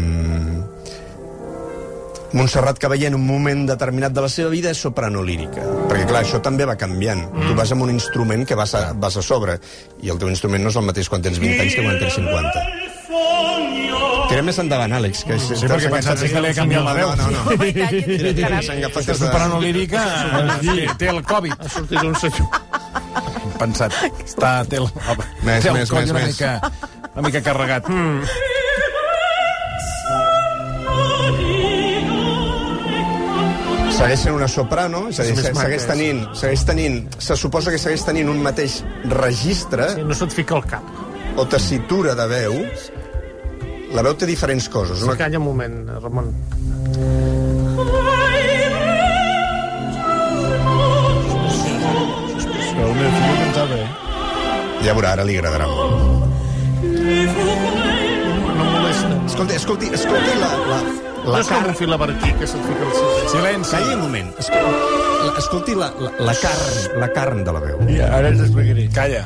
Montserrat 2.33 2.81
Cavaller 2.81 3.11
en 3.11 3.19
un 3.19 3.27
moment 3.27 3.61
determinat 3.69 4.15
de 4.15 4.23
la 4.25 4.31
seva 4.33 4.49
vida 4.49 4.73
és 4.73 4.81
soprano 4.81 5.21
lírica. 5.21 5.61
Perquè, 5.85 6.07
clar, 6.09 6.23
això 6.25 6.41
també 6.41 6.65
va 6.65 6.75
canviant. 6.81 7.27
Mm. 7.29 7.51
Tu 7.51 7.59
vas 7.61 7.71
amb 7.75 7.85
un 7.85 7.93
instrument 7.93 8.43
que 8.49 8.57
vas 8.57 8.73
a, 8.73 8.87
vas 8.97 9.21
a 9.21 9.23
sobre, 9.23 9.59
i 10.01 10.09
el 10.09 10.17
teu 10.17 10.33
instrument 10.33 10.65
no 10.65 10.73
és 10.73 10.81
el 10.81 10.89
mateix 10.89 11.13
quan 11.13 11.21
tens 11.21 11.37
20 11.37 11.61
anys 11.61 11.77
que 11.77 11.85
quan 11.85 12.01
tens 12.01 12.17
50. 12.17 12.87
Tirem 14.27 14.49
més 14.49 14.57
endavant, 14.59 14.91
Àlex. 14.97 15.21
Que 15.27 15.37
Sí, 15.39 15.55
perquè 15.61 15.87
he 15.87 15.93
pensat 15.93 16.25
que 16.25 16.41
li 16.41 16.49
ha 16.49 16.57
canviat 16.57 16.83
la 16.89 16.95
veu. 16.97 17.13
No, 17.21 17.29
no, 17.31 17.45
no. 17.45 17.57
Caram. 18.41 18.65
S'han 18.65 18.81
agafat 18.81 19.03
Aquesta 19.05 19.21
soprano 19.21 19.61
lírica 19.61 20.01
té 20.99 21.13
el 21.13 21.21
Covid. 21.29 21.55
Ha 21.61 21.69
sortit 21.77 22.01
un 22.01 22.17
senyor. 22.17 22.66
Pensat. 23.59 23.93
Està, 24.25 24.51
té 24.69 24.77
el, 24.81 24.87
Més, 25.43 25.63
té 25.63 25.69
el 25.71 25.79
més, 25.79 25.89
coll 25.89 26.03
més, 26.05 26.11
una, 26.11 26.19
més. 26.25 26.35
mica, 26.35 27.09
una 27.15 27.27
mica 27.29 27.41
carregat. 27.45 27.87
Mm. 27.89 28.21
segueix 33.97 34.21
sent 34.21 34.35
una 34.37 34.47
soprano, 34.51 35.07
és 35.09 35.19
a 35.19 35.25
dir, 35.25 35.33
segueix 35.41 35.81
és. 35.81 35.87
tenint, 35.89 36.19
segueix 36.37 36.63
tenint, 36.67 36.99
se 37.23 37.37
suposa 37.39 37.73
que 37.73 37.79
segueix 37.81 38.03
tenint 38.05 38.29
un 38.29 38.41
mateix 38.45 38.79
registre, 39.09 39.89
Sí, 39.95 40.05
no 40.05 40.13
se't 40.17 40.33
fica 40.35 40.55
al 40.59 40.65
cap. 40.69 40.83
o 41.35 41.45
tessitura 41.49 42.13
de 42.15 42.27
veu, 42.29 42.59
la 43.97 44.03
veu 44.05 44.13
té 44.19 44.25
diferents 44.29 44.69
coses. 44.69 45.01
Una... 45.07 45.17
Calla 45.17 45.39
un 45.41 45.45
moment, 45.49 45.79
Ramon. 46.03 46.33
El 52.77 52.93
Ja 54.87 54.93
veurà, 54.95 55.11
ara 55.17 55.23
li 55.27 55.35
agradarà 55.35 55.67
molt. 55.67 56.23
No 58.57 58.63
molesta. 58.63 59.09
Escolti, 59.27 59.57
escolti, 59.59 59.89
escolti 59.97 60.37
la, 60.39 60.51
la, 60.71 60.77
No 61.25 61.33
la 61.33 61.41
és 61.43 61.49
com 61.49 61.57
carn. 61.57 61.73
un 61.73 61.75
filaberquí 61.75 62.31
que 62.39 62.47
se't 62.47 62.63
fica 62.69 62.85
al 62.87 62.93
cigarret. 62.95 63.29
Silenci. 63.33 63.71
Calli 63.75 63.93
un 63.97 64.01
moment. 64.05 64.29
Escolti, 64.39 64.71
la, 65.27 65.33
escolti 65.43 65.75
la, 65.75 65.89
la, 65.99 66.11
la 66.29 66.35
carn, 66.39 66.99
la 67.03 67.09
carn 67.19 67.43
de 67.43 67.51
la 67.57 67.63
veu. 67.65 67.83
I 67.91 67.99
ara 68.07 68.31
ens 68.31 68.45
explicaré. 68.47 68.87
Calla. 68.95 69.25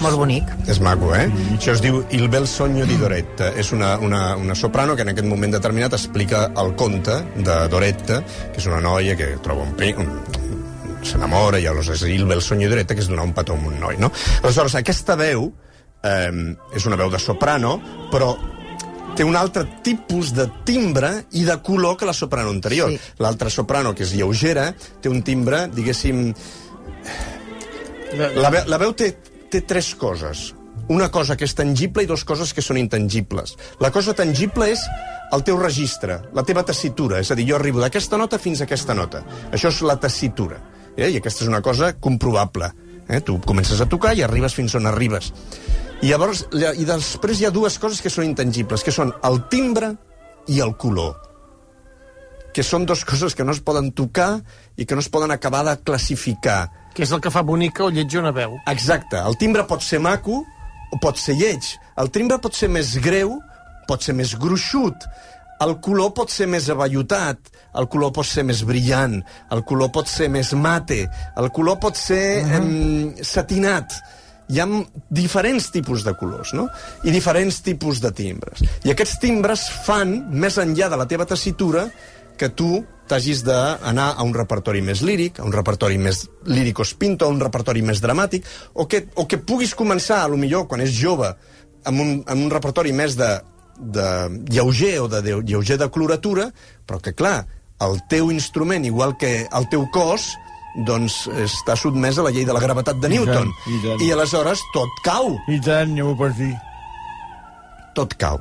Molt 0.00 0.16
bonic. 0.16 0.48
És 0.72 0.80
maco, 0.80 1.10
eh? 1.12 1.26
Això 1.56 1.74
es 1.74 1.82
diu 1.84 2.00
Il 2.16 2.30
bel 2.32 2.46
sogno 2.48 2.86
di 2.88 2.96
Doretta. 2.96 3.50
És 3.60 3.72
una, 3.76 3.92
una, 4.00 4.34
una 4.40 4.56
soprano 4.56 4.96
que 4.96 5.04
en 5.04 5.12
aquest 5.12 5.28
moment 5.28 5.52
determinat 5.52 5.92
explica 5.96 6.46
el 6.62 6.72
conte 6.80 7.18
de 7.36 7.56
Doretta, 7.72 8.22
que 8.52 8.62
és 8.62 8.68
una 8.70 8.80
noia 8.84 9.16
que 9.18 9.34
troba 9.44 9.66
un, 9.68 9.74
un 9.76 11.04
s'enamora 11.04 11.60
i 11.60 11.66
llavors 11.66 11.92
és 11.92 12.06
Il 12.08 12.24
bel 12.28 12.40
sogno 12.44 12.64
di 12.64 12.72
Doretta, 12.72 12.96
que 12.96 13.04
és 13.04 13.10
donar 13.12 13.28
un 13.28 13.34
petó 13.36 13.56
a 13.56 13.60
un 13.60 13.76
noi, 13.80 14.00
no? 14.00 14.12
Aleshores, 14.40 14.78
aquesta 14.80 15.16
veu 15.20 15.50
eh, 16.02 16.32
és 16.76 16.88
una 16.88 16.96
veu 17.00 17.12
de 17.12 17.20
soprano, 17.20 17.76
però 18.12 18.32
té 19.16 19.26
un 19.26 19.36
altre 19.36 19.66
tipus 19.84 20.32
de 20.32 20.46
timbre 20.64 21.12
i 21.36 21.44
de 21.44 21.58
color 21.60 21.98
que 22.00 22.08
la 22.08 22.16
soprano 22.16 22.52
anterior. 22.54 22.88
Sí. 22.88 23.16
L'altra 23.20 23.50
soprano, 23.52 23.92
que 23.92 24.06
és 24.06 24.14
lleugera, 24.16 24.70
té 25.02 25.12
un 25.12 25.20
timbre, 25.26 25.66
diguéssim, 25.74 26.30
la 28.16 28.50
veu, 28.50 28.64
la 28.70 28.78
veu 28.80 28.94
té, 28.96 29.12
té 29.50 29.60
tres 29.66 29.92
coses. 29.98 30.50
Una 30.90 31.10
cosa 31.12 31.36
que 31.36 31.44
és 31.46 31.54
tangible 31.54 32.02
i 32.02 32.08
dues 32.08 32.24
coses 32.26 32.52
que 32.54 32.62
són 32.64 32.78
intangibles. 32.80 33.56
La 33.82 33.90
cosa 33.94 34.14
tangible 34.16 34.70
és 34.72 34.80
el 35.34 35.44
teu 35.46 35.58
registre, 35.60 36.16
la 36.34 36.42
teva 36.46 36.64
tessitura. 36.66 37.20
És 37.22 37.30
a 37.30 37.36
dir, 37.38 37.46
jo 37.50 37.56
arribo 37.58 37.82
d'aquesta 37.82 38.18
nota 38.18 38.38
fins 38.42 38.60
a 38.60 38.66
aquesta 38.66 38.94
nota. 38.94 39.22
Això 39.52 39.70
és 39.70 39.80
la 39.86 39.98
tessitura. 40.02 40.58
Eh? 40.96 41.10
I 41.12 41.20
aquesta 41.20 41.44
és 41.44 41.50
una 41.52 41.62
cosa 41.62 41.92
comprovable. 41.98 42.72
Eh? 43.08 43.20
Tu 43.22 43.38
comences 43.46 43.80
a 43.80 43.86
tocar 43.90 44.16
i 44.18 44.22
arribes 44.26 44.54
fins 44.56 44.74
on 44.78 44.86
arribes. 44.90 45.32
I 46.02 46.10
llavors, 46.10 46.46
lla- 46.50 46.74
i 46.74 46.86
després 46.88 47.40
hi 47.40 47.46
ha 47.46 47.54
dues 47.54 47.78
coses 47.78 48.00
que 48.02 48.10
són 48.10 48.24
intangibles, 48.26 48.82
que 48.82 48.94
són 48.94 49.12
el 49.22 49.42
timbre 49.52 49.94
i 50.48 50.60
el 50.64 50.74
color 50.80 51.18
que 52.50 52.64
són 52.66 52.82
dues 52.82 53.04
coses 53.06 53.36
que 53.38 53.44
no 53.46 53.52
es 53.54 53.60
poden 53.62 53.92
tocar 53.94 54.40
i 54.74 54.82
que 54.82 54.96
no 54.98 55.02
es 55.04 55.08
poden 55.08 55.30
acabar 55.30 55.60
de 55.68 55.76
classificar. 55.86 56.64
Que 56.94 57.04
és 57.06 57.12
el 57.14 57.20
que 57.22 57.30
fa 57.30 57.42
bonica 57.46 57.84
o 57.86 57.90
lletja 57.90 58.20
una 58.20 58.32
veu. 58.34 58.58
Exacte. 58.70 59.18
El 59.18 59.36
timbre 59.40 59.66
pot 59.68 59.84
ser 59.84 60.00
maco 60.02 60.42
o 60.90 60.98
pot 61.02 61.18
ser 61.20 61.36
lleig. 61.38 61.74
El 62.00 62.10
timbre 62.10 62.40
pot 62.42 62.56
ser 62.56 62.70
més 62.72 62.96
greu, 63.02 63.36
pot 63.88 64.02
ser 64.02 64.14
més 64.18 64.34
gruixut. 64.38 65.06
El 65.60 65.76
color 65.84 66.14
pot 66.16 66.32
ser 66.32 66.46
més 66.48 66.70
avellotat, 66.72 67.50
el 67.76 67.86
color 67.92 68.14
pot 68.16 68.24
ser 68.24 68.46
més 68.48 68.62
brillant, 68.64 69.18
el 69.52 69.60
color 69.68 69.90
pot 69.92 70.08
ser 70.08 70.30
més 70.32 70.54
mate, 70.56 71.02
el 71.36 71.50
color 71.52 71.76
pot 71.82 71.96
ser 71.96 72.40
uh 72.40 72.48
-huh. 72.48 73.24
satinat. 73.24 73.92
Hi 74.48 74.58
ha 74.60 74.66
diferents 75.10 75.70
tipus 75.70 76.02
de 76.02 76.14
colors, 76.14 76.54
no? 76.54 76.68
I 77.04 77.10
diferents 77.10 77.60
tipus 77.62 78.00
de 78.00 78.10
timbres. 78.10 78.64
I 78.84 78.90
aquests 78.90 79.18
timbres 79.20 79.68
fan, 79.84 80.26
més 80.30 80.56
enllà 80.58 80.88
de 80.88 80.96
la 80.96 81.06
teva 81.06 81.26
tessitura, 81.26 81.90
que 82.36 82.48
tu 82.48 82.84
t'hagis 83.10 83.42
d'anar 83.46 84.08
a 84.14 84.24
un 84.26 84.32
repertori 84.36 84.80
més 84.86 85.02
líric, 85.06 85.40
a 85.42 85.46
un 85.46 85.54
repertori 85.54 85.98
més 85.98 86.24
lírico 86.46 86.86
spinto, 86.86 87.26
a 87.26 87.34
un 87.34 87.40
repertori 87.42 87.82
més 87.82 88.00
dramàtic, 88.02 88.46
o 88.74 88.86
que, 88.86 89.04
o 89.18 89.26
que 89.26 89.40
puguis 89.42 89.74
començar, 89.74 90.22
a 90.24 90.30
lo 90.30 90.38
millor, 90.40 90.68
quan 90.70 90.84
és 90.84 90.94
jove, 90.94 91.32
amb 91.84 92.02
un, 92.04 92.12
amb 92.26 92.44
un 92.46 92.52
repertori 92.52 92.92
més 92.94 93.16
de, 93.18 93.30
de 93.80 94.06
lleuger 94.52 95.00
o 95.02 95.08
de, 95.10 95.22
de 95.26 95.40
lleuger 95.42 95.78
de 95.80 95.90
coloratura, 95.90 96.50
però 96.86 97.00
que, 97.02 97.14
clar, 97.18 97.42
el 97.80 97.98
teu 98.12 98.30
instrument, 98.30 98.84
igual 98.84 99.16
que 99.18 99.46
el 99.48 99.68
teu 99.72 99.86
cos, 99.92 100.30
doncs 100.86 101.24
està 101.42 101.74
sotmès 101.74 102.20
a 102.20 102.24
la 102.26 102.30
llei 102.30 102.44
de 102.46 102.54
la 102.54 102.60
gravetat 102.62 103.00
de 103.02 103.08
I 103.10 103.16
tant, 103.16 103.24
Newton. 103.26 103.48
i 103.66 103.78
tant. 103.82 104.04
I 104.06 104.12
aleshores 104.14 104.60
tot 104.74 105.00
cau 105.02 105.32
I 105.50 105.58
tant, 105.64 105.96
ja 105.98 106.04
m'ho 106.06 106.14
pots 106.14 106.36
dir. 106.38 106.52
tot 107.98 108.14
cau. 108.20 108.38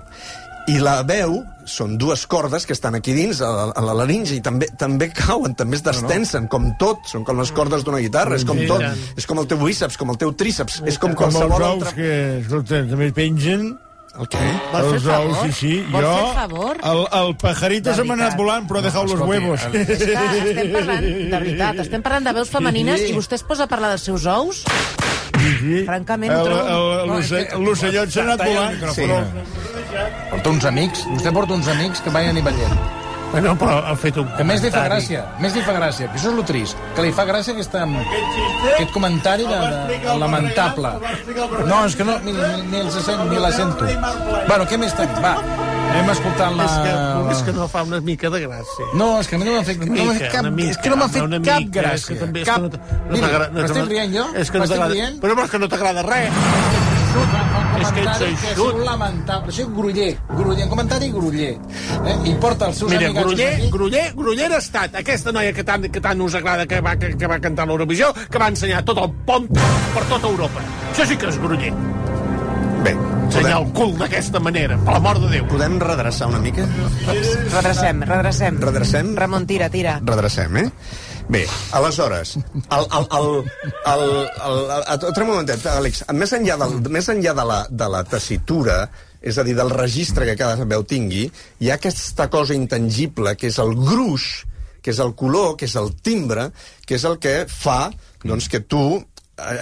I 0.69 0.77
la 0.83 0.99
veu 1.07 1.39
són 1.69 1.95
dues 2.01 2.25
cordes 2.29 2.65
que 2.67 2.73
estan 2.75 2.95
aquí 2.97 3.13
dins, 3.15 3.39
a 3.45 3.49
la, 3.49 3.65
a 3.77 3.81
la 3.85 3.93
laringe, 4.01 4.35
i 4.37 4.41
també 4.45 4.67
també 4.77 5.07
cauen, 5.15 5.53
també 5.57 5.77
es 5.79 5.83
destensen, 5.85 6.47
com 6.51 6.71
tot, 6.81 7.03
són 7.09 7.23
com 7.27 7.39
les 7.41 7.51
cordes 7.55 7.83
d'una 7.87 8.01
guitarra, 8.03 8.35
és 8.37 8.45
com 8.45 8.57
Sí, 8.59 8.67
tot, 8.69 8.81
és 9.17 9.25
com 9.29 9.39
el 9.41 9.47
teu 9.49 9.57
bíceps, 9.61 9.97
com 9.97 10.09
el 10.13 10.17
teu 10.21 10.33
tríceps, 10.33 10.81
és 10.85 10.97
com 11.01 11.13
Com 11.13 11.29
els 11.29 11.37
qualsevol 11.37 11.61
ous 11.61 11.69
altra... 11.69 11.93
que, 11.97 12.09
escolta, 12.43 12.83
també 12.89 13.11
pengen. 13.15 13.69
El 14.19 14.25
què? 14.27 14.39
Vols 14.73 14.87
fer 14.89 14.95
els 14.97 15.03
favor? 15.05 15.29
ous, 15.29 15.37
sí, 15.45 15.51
sí. 15.53 15.73
Vols 15.93 16.03
jo, 16.03 16.13
fer 16.17 16.33
favor? 16.41 16.79
El, 16.91 17.01
el 17.21 17.35
pajarito 17.39 17.93
se 17.95 18.03
m'ha 18.03 18.15
anat 18.17 18.35
volant, 18.39 18.65
però 18.67 18.81
ha 18.81 18.85
dejado 18.87 19.13
los 19.13 19.21
huevos. 19.29 19.61
És 19.69 20.01
que 20.01 20.15
estem 20.17 20.73
parlant, 20.73 21.05
de 21.05 21.37
veritat, 21.37 21.79
estem 21.85 22.01
parlant 22.03 22.25
de 22.27 22.33
veus 22.41 22.49
femenines 22.51 23.05
i 23.05 23.13
vostè 23.15 23.37
es 23.39 23.45
posa 23.47 23.69
a 23.69 23.71
parlar 23.71 23.93
dels 23.93 24.03
seus 24.09 24.25
ous? 24.27 24.63
Sí, 25.39 25.51
sí. 25.61 25.77
Francament, 25.87 26.33
El- 26.35 26.41
trobo- 26.49 26.65
el- 26.73 27.13
l'ocell- 27.13 27.53
L'ocellot 27.63 28.11
s'ha 28.11 28.25
anat 28.25 28.41
volant. 28.43 28.73
micròfon. 28.75 29.68
Porta 30.29 30.55
uns 30.55 30.65
amics, 30.69 31.05
vostè 31.09 31.33
porta 31.35 31.55
uns 31.57 31.69
amics 31.71 32.01
que 32.05 32.13
vayan 32.13 32.37
i 32.37 32.45
ballen. 32.45 32.81
Bueno, 33.29 33.53
però 33.61 33.75
ha 33.85 33.93
fet 33.93 34.17
un 34.17 34.29
Que 34.39 34.43
més 34.47 34.63
li 34.63 34.71
fa 34.73 34.87
gràcia, 34.87 35.21
més 35.41 35.53
li 35.53 35.61
fa 35.61 35.75
gràcia, 35.75 36.07
que 36.09 36.17
això 36.17 36.31
és 36.31 36.37
lo 36.39 36.45
trist, 36.49 36.79
que 36.97 37.05
li 37.05 37.11
fa 37.13 37.27
gràcia 37.29 37.53
aquesta, 37.53 37.85
aquest 38.73 38.93
comentari 38.95 39.45
de, 39.45 39.59
de, 39.91 40.17
lamentable. 40.17 40.95
No, 41.69 41.83
és 41.85 41.97
que 41.97 42.07
no, 42.09 42.17
ni, 42.25 42.33
ni, 42.33 42.81
els 42.81 42.97
sent, 43.05 43.25
ni 43.29 43.41
la 43.41 43.53
sento. 43.53 43.85
Bueno, 44.47 44.65
què 44.65 44.81
més 44.81 44.97
tenim? 44.97 45.21
Va, 45.21 45.35
Anem 45.89 46.11
escoltant 46.13 46.53
la... 46.57 46.65
És 46.65 46.75
que, 46.85 46.91
és 47.33 47.39
que 47.47 47.53
no 47.57 47.65
fa 47.71 47.81
una 47.87 47.99
mica 48.05 48.29
de 48.29 48.41
gràcia. 48.43 48.89
No, 48.99 49.07
és 49.23 49.29
que 49.29 49.39
no 49.41 49.47
m'ha 49.47 49.63
fet, 49.65 49.81
no 49.81 50.05
fet 50.19 50.35
cap, 50.35 50.49
és 50.65 50.77
que 50.77 50.91
no 50.93 50.99
m'ha 50.99 51.09
fet 51.15 51.25
cap 51.25 51.63
mica, 51.63 51.85
és 51.97 52.05
que 52.05 52.17
gràcia. 52.17 52.19
també 52.21 52.43
és 52.43 52.51
que 52.51 52.59
no 52.61 52.69
no 52.69 53.15
Mira, 53.15 53.31
no 53.49 53.63
m'estic 53.63 53.89
rient 53.89 54.13
jo? 54.13 54.27
És 54.37 54.53
que 54.53 54.61
no 54.61 54.67
M'estic 54.67 54.85
rient? 54.93 55.17
Però, 55.23 55.39
és 55.45 55.55
que 55.55 55.63
no 55.65 55.71
t'agrada 55.73 56.05
res. 56.05 57.57
És 57.81 57.91
que 57.95 58.01
ets 58.03 58.21
és 58.21 58.45
eixut. 58.51 58.79
lamentable. 58.85 59.51
Això 59.53 59.61
és 59.65 59.73
gruller. 59.75 60.09
gruller. 60.29 60.63
En 60.63 60.69
comentari, 60.69 61.11
gruller. 61.11 61.51
Eh? 62.05 62.17
I 62.25 62.33
porta 62.41 62.67
els 62.67 62.77
seus 62.77 62.91
Mira, 62.91 63.07
amigats 63.07 63.25
Gruller, 63.25 63.53
aquí. 63.53 63.69
Gruller, 63.71 64.13
Gruller 64.15 64.51
ha 64.53 64.57
estat 64.57 64.95
aquesta 64.95 65.31
noia 65.31 65.53
que 65.53 65.63
tant, 65.63 65.89
que 65.91 66.01
tant 66.01 66.21
us 66.21 66.35
agrada 66.35 66.65
que 66.67 66.81
va, 66.81 66.95
que, 66.97 67.15
que 67.17 67.27
va 67.27 67.39
cantar 67.39 67.63
a 67.63 67.71
l'Eurovisió, 67.71 68.13
que 68.29 68.37
va 68.41 68.47
ensenyar 68.49 68.83
tot 68.85 68.97
el 68.97 69.11
pont 69.25 69.47
per 69.49 70.03
tota 70.09 70.27
Europa. 70.27 70.61
Això 70.91 71.05
sí 71.07 71.17
que 71.17 71.27
és 71.29 71.39
Gruller. 71.39 71.73
Bé, 72.83 72.93
Ensenyar 73.29 73.59
el 73.61 73.67
cul 73.75 73.91
d'aquesta 73.99 74.39
manera, 74.39 74.77
per 74.85 74.93
l'amor 74.95 75.19
de 75.21 75.27
Déu. 75.35 75.45
podem 75.51 75.75
redreçar 75.79 76.29
una 76.31 76.39
mica? 76.39 76.63
Redrecem, 77.53 78.01
redrecem. 78.07 78.57
Redrecem? 78.61 79.15
Ramon, 79.19 79.45
tira, 79.45 79.69
tira. 79.69 79.99
redrecem, 80.03 80.57
eh? 80.57 80.71
Bé, 81.29 81.45
aleshores, 81.71 82.37
el, 82.37 82.85
el, 82.97 83.05
el, 83.17 83.27
el, 83.85 84.03
el, 84.45 84.71
el, 84.81 85.03
el, 85.05 85.25
momentet, 85.27 85.67
Àlex, 85.69 86.01
més 86.17 86.31
enllà, 86.33 86.55
del, 86.57 86.79
més 86.89 87.09
enllà 87.13 87.35
de, 87.37 87.45
la, 87.45 87.57
de 87.69 87.89
la 87.93 88.01
tessitura, 88.09 88.79
és 89.21 89.37
a 89.37 89.45
dir, 89.45 89.53
del 89.53 89.69
registre 89.69 90.25
que 90.25 90.33
cada 90.39 90.65
veu 90.65 90.81
tingui, 90.89 91.27
hi 91.61 91.69
ha 91.69 91.77
aquesta 91.77 92.31
cosa 92.33 92.57
intangible, 92.57 93.35
que 93.37 93.51
és 93.53 93.59
el 93.61 93.75
gruix, 93.77 94.25
que 94.81 94.89
és 94.89 95.03
el 95.05 95.13
color, 95.13 95.53
que 95.59 95.69
és 95.69 95.77
el 95.77 95.93
timbre, 96.01 96.49
que 96.89 96.97
és 96.97 97.05
el 97.05 97.19
que 97.21 97.43
fa 97.45 97.91
doncs, 98.25 98.49
que 98.49 98.63
tu 98.65 98.81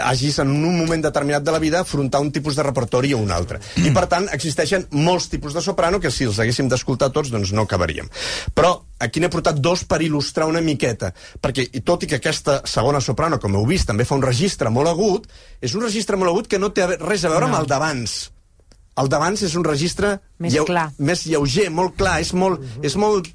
hagis 0.07 0.39
en 0.43 0.51
un 0.51 0.77
moment 0.77 1.03
determinat 1.03 1.43
de 1.45 1.53
la 1.53 1.59
vida 1.59 1.81
afrontar 1.81 2.21
un 2.21 2.31
tipus 2.31 2.55
de 2.55 2.63
repertori 2.63 3.13
o 3.13 3.21
un 3.21 3.31
altre. 3.31 3.59
I, 3.83 3.91
per 3.95 4.07
tant, 4.11 4.27
existeixen 4.33 4.87
molts 4.91 5.29
tipus 5.31 5.55
de 5.55 5.63
soprano 5.63 5.99
que 6.03 6.11
si 6.11 6.27
els 6.27 6.39
haguéssim 6.39 6.69
d'escoltar 6.71 7.11
tots, 7.15 7.31
doncs 7.33 7.53
no 7.55 7.67
acabaríem. 7.67 8.09
Però 8.57 8.73
aquí 8.99 9.21
n'he 9.21 9.31
portat 9.33 9.59
dos 9.61 9.85
per 9.87 10.01
il·lustrar 10.05 10.47
una 10.49 10.63
miqueta, 10.63 11.13
perquè 11.41 11.67
i 11.71 11.83
tot 11.85 12.03
i 12.03 12.11
que 12.11 12.21
aquesta 12.21 12.61
segona 12.65 13.01
soprano, 13.03 13.39
com 13.39 13.55
heu 13.55 13.67
vist, 13.69 13.87
també 13.89 14.07
fa 14.07 14.17
un 14.17 14.25
registre 14.25 14.71
molt 14.73 14.91
agut, 14.91 15.27
és 15.61 15.75
un 15.77 15.85
registre 15.85 16.17
molt 16.17 16.33
agut 16.33 16.49
que 16.51 16.59
no 16.59 16.73
té 16.73 16.87
res 16.97 17.25
a 17.25 17.33
veure 17.33 17.47
no. 17.47 17.53
amb 17.53 17.61
el 17.63 17.69
d'abans. 17.69 18.17
El 18.97 19.11
d'abans 19.13 19.43
és 19.45 19.53
un 19.53 19.65
registre 19.65 20.15
Més 20.41 20.55
clar. 20.65 20.87
més 20.97 21.27
lleuger, 21.29 21.69
molt 21.69 21.93
clar, 21.99 22.17
és 22.23 22.33
molt... 22.33 22.63
És 22.81 22.97
molt 22.97 23.29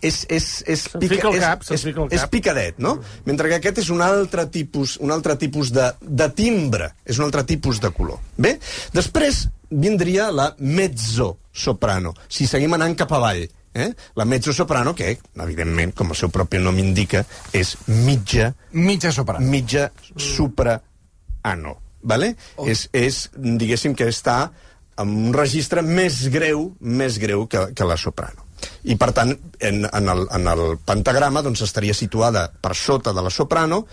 és, 0.00 0.24
és, 0.28 0.46
és, 0.66 0.84
és, 1.00 1.18
cap, 1.20 1.62
és, 1.70 1.84
és 2.10 2.24
picadet, 2.30 2.78
no? 2.78 2.96
Mentre 3.26 3.48
que 3.48 3.58
aquest 3.60 3.78
és 3.84 3.90
un 3.94 4.00
altre 4.04 4.46
tipus, 4.52 4.96
un 5.00 5.10
altre 5.14 5.36
tipus 5.40 5.70
de, 5.74 5.90
de 6.00 6.28
timbre, 6.36 6.92
és 7.04 7.18
un 7.18 7.24
altre 7.28 7.44
tipus 7.44 7.80
de 7.80 7.90
color. 7.94 8.18
Bé? 8.36 8.58
Després 8.92 9.48
vindria 9.70 10.30
la 10.30 10.54
mezzo-soprano, 10.58 12.14
si 12.28 12.46
seguim 12.46 12.74
anant 12.76 12.96
cap 12.96 13.12
avall. 13.16 13.46
Eh? 13.74 13.88
La 14.14 14.24
mezzo-soprano, 14.24 14.94
que, 14.94 15.16
evidentment, 15.42 15.94
com 15.98 16.12
el 16.14 16.18
seu 16.18 16.30
propi 16.30 16.60
nom 16.62 16.76
indica, 16.78 17.24
és 17.52 17.74
mitja, 17.88 18.52
Mitja 18.70 19.10
soprano. 19.12 19.42
mitja 19.50 19.88
soprano. 20.14 21.80
Vale? 22.04 22.36
Oh. 22.56 22.68
És, 22.68 22.86
és, 22.92 23.30
diguéssim, 23.34 23.94
que 23.96 24.06
està 24.12 24.52
en 25.00 25.10
un 25.26 25.34
registre 25.34 25.82
més 25.82 26.28
greu, 26.30 26.68
més 26.80 27.18
greu 27.18 27.48
que, 27.50 27.72
que 27.74 27.88
la 27.88 27.96
soprano. 27.98 28.43
I, 28.84 28.96
per 29.00 29.10
tant, 29.16 29.32
en, 29.60 29.84
en, 29.86 30.10
el, 30.12 30.26
en 30.34 30.50
el 30.50 30.64
pentagrama 30.84 31.42
doncs, 31.44 31.64
estaria 31.66 31.94
situada 31.94 32.46
per 32.48 32.74
sota 32.78 33.14
de 33.16 33.24
la 33.24 33.32
soprano, 33.32 33.84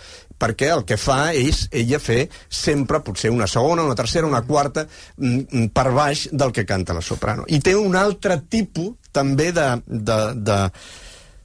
perquè 0.41 0.71
el 0.73 0.85
que 0.89 0.97
fa 0.97 1.31
és 1.37 1.67
ella 1.71 1.99
fer 2.01 2.25
sempre, 2.49 3.01
potser 3.05 3.31
una 3.33 3.47
segona, 3.49 3.85
una 3.85 3.97
tercera, 3.97 4.27
una 4.27 4.41
quarta, 4.47 4.87
mm, 5.17 5.43
mm, 5.43 5.67
per 5.75 5.91
baix 5.93 6.27
del 6.31 6.53
que 6.55 6.65
canta 6.65 6.97
la 6.97 7.05
soprano. 7.05 7.45
I 7.47 7.61
té 7.61 7.75
un 7.77 7.95
altre 7.95 8.41
tipus, 8.49 8.95
també, 9.11 9.51
de... 9.51 9.67
de, 9.85 10.19
de, 10.35 10.59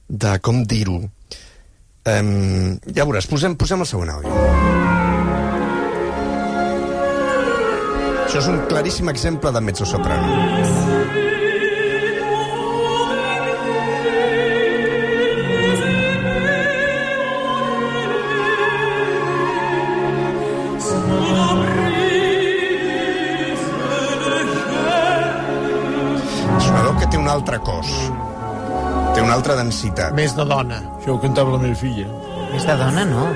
de 0.07 0.37
com 0.39 0.63
dir-ho? 0.63 1.01
Um, 2.07 2.77
ja 2.95 3.03
veuràs, 3.03 3.27
posem, 3.27 3.57
posem 3.59 3.83
el 3.83 3.89
següent 3.89 4.13
àudio. 4.13 4.31
Això 8.27 8.39
és 8.39 8.47
un 8.51 8.61
claríssim 8.71 9.11
exemple 9.11 9.51
de 9.51 9.61
mezzosoprano. 9.63 10.56
Altre 27.37 27.59
cos. 27.65 27.89
Té 29.15 29.23
una 29.23 29.35
altra 29.37 29.57
densitat. 29.57 30.13
Més 30.17 30.35
de 30.37 30.45
dona. 30.47 30.81
Això 30.97 31.15
ho 31.15 31.21
cantava 31.21 31.55
la 31.55 31.61
meva 31.63 31.77
filla. 31.79 32.07
És 32.57 32.65
de 32.67 32.77
dona, 32.79 33.05
no. 33.07 33.27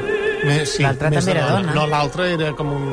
Més, 0.46 0.76
sí, 0.76 0.86
L'altra 0.86 1.12
més 1.14 1.22
també 1.22 1.38
era 1.38 1.50
dona. 1.52 1.76
No, 1.78 1.86
l'altra 1.90 2.28
era 2.34 2.52
com 2.58 2.72
un, 2.74 2.88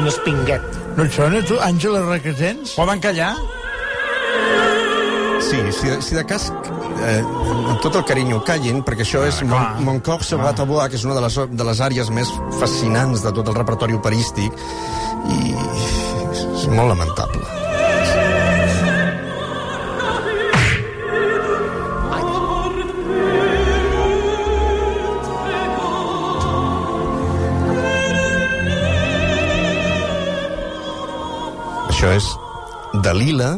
un 0.00 0.08
espinguet. 0.10 0.64
No 0.96 1.04
et 1.04 1.16
sona, 1.16 1.42
tu, 1.48 1.58
Àngela 1.64 2.04
Requesens? 2.06 2.76
Poden 2.78 3.02
callar? 3.04 3.34
Sí, 5.44 5.58
si, 5.76 5.90
si 6.00 6.16
de 6.16 6.22
cas, 6.24 6.46
eh, 7.04 7.18
amb 7.20 7.82
tot 7.84 7.98
el 7.98 8.06
carinyo, 8.08 8.40
callin, 8.46 8.80
perquè 8.86 9.04
això 9.04 9.24
és 9.28 9.42
Mon, 9.48 9.82
Mon 9.84 10.00
cor 10.04 10.24
sur 10.24 10.40
la 10.40 10.54
tabua, 10.56 10.88
que 10.88 10.96
és 10.96 11.04
una 11.04 11.18
de 11.18 11.24
les, 11.26 11.36
de 11.50 11.68
les 11.68 11.82
àrees 11.84 12.12
més 12.14 12.30
fascinants 12.60 13.26
de 13.26 13.34
tot 13.36 13.52
el 13.52 13.58
repertori 13.58 13.98
operístic, 13.98 14.56
i 15.34 15.52
és 15.52 16.66
molt 16.72 16.94
lamentable. 16.94 17.63
Això 31.94 32.08
és 32.10 32.24
Dalila 33.04 33.52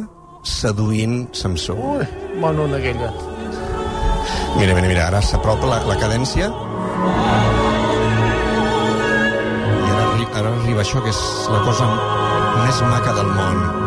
seduint 0.44 1.22
Samsó. 1.32 1.72
Ui, 1.72 2.04
bona 2.36 2.66
una 2.66 2.76
aquella. 2.76 3.08
Mira, 4.58 4.74
mira, 4.76 4.90
mira, 4.90 5.06
ara 5.06 5.22
s'apropa 5.24 5.70
la, 5.70 5.78
la 5.88 5.96
cadència. 5.96 6.50
I 9.72 9.88
ara, 9.94 10.04
ara 10.42 10.52
arriba 10.52 10.84
això, 10.84 11.00
que 11.00 11.16
és 11.16 11.24
la 11.48 11.64
cosa 11.64 11.88
més 12.60 12.84
maca 12.92 13.16
del 13.16 13.32
món. 13.40 13.85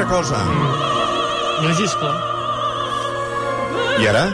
Altra 0.00 0.16
cosa. 0.16 0.36
No 1.62 1.74
giscla. 1.74 2.12
I 4.00 4.06
ara? 4.08 4.26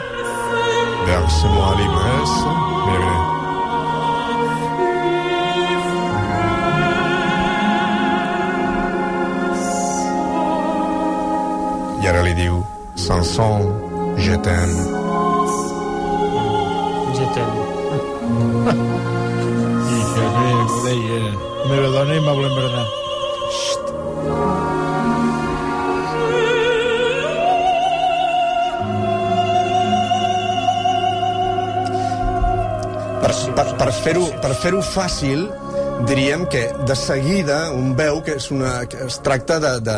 Verse-moi 1.07 1.75
l'ivresse. 1.79 2.47
Mira, 2.87 2.99
mira. 2.99 3.17
I 12.03 12.09
ara 12.09 12.23
li 12.23 12.35
diu 12.35 12.65
Sanson, 12.95 13.67
je 14.17 14.37
t'aime. 14.39 14.85
Ja 17.17 17.27
ten. 17.35 17.51
I 19.97 20.01
que 20.13 20.23
ho 20.23 20.85
deia. 20.85 21.19
La 21.25 21.67
meva 21.71 21.89
dona 21.91 22.15
i 22.15 22.21
m'ha 22.21 22.33
voler 22.33 22.53
embranar. 22.53 23.06
Per, 33.57 33.67
per, 33.81 33.89
fer-ho 34.05 34.27
per 34.43 34.53
fer 34.61 34.75
fàcil, 34.85 35.47
diríem 36.09 36.45
que 36.53 36.67
de 36.87 36.97
seguida 36.99 37.71
un 37.73 37.95
veu 37.97 38.21
que, 38.23 38.37
és 38.37 38.51
una, 38.53 38.83
que 38.85 39.07
es 39.07 39.17
tracta 39.25 39.57
de, 39.63 39.73
de, 39.81 39.95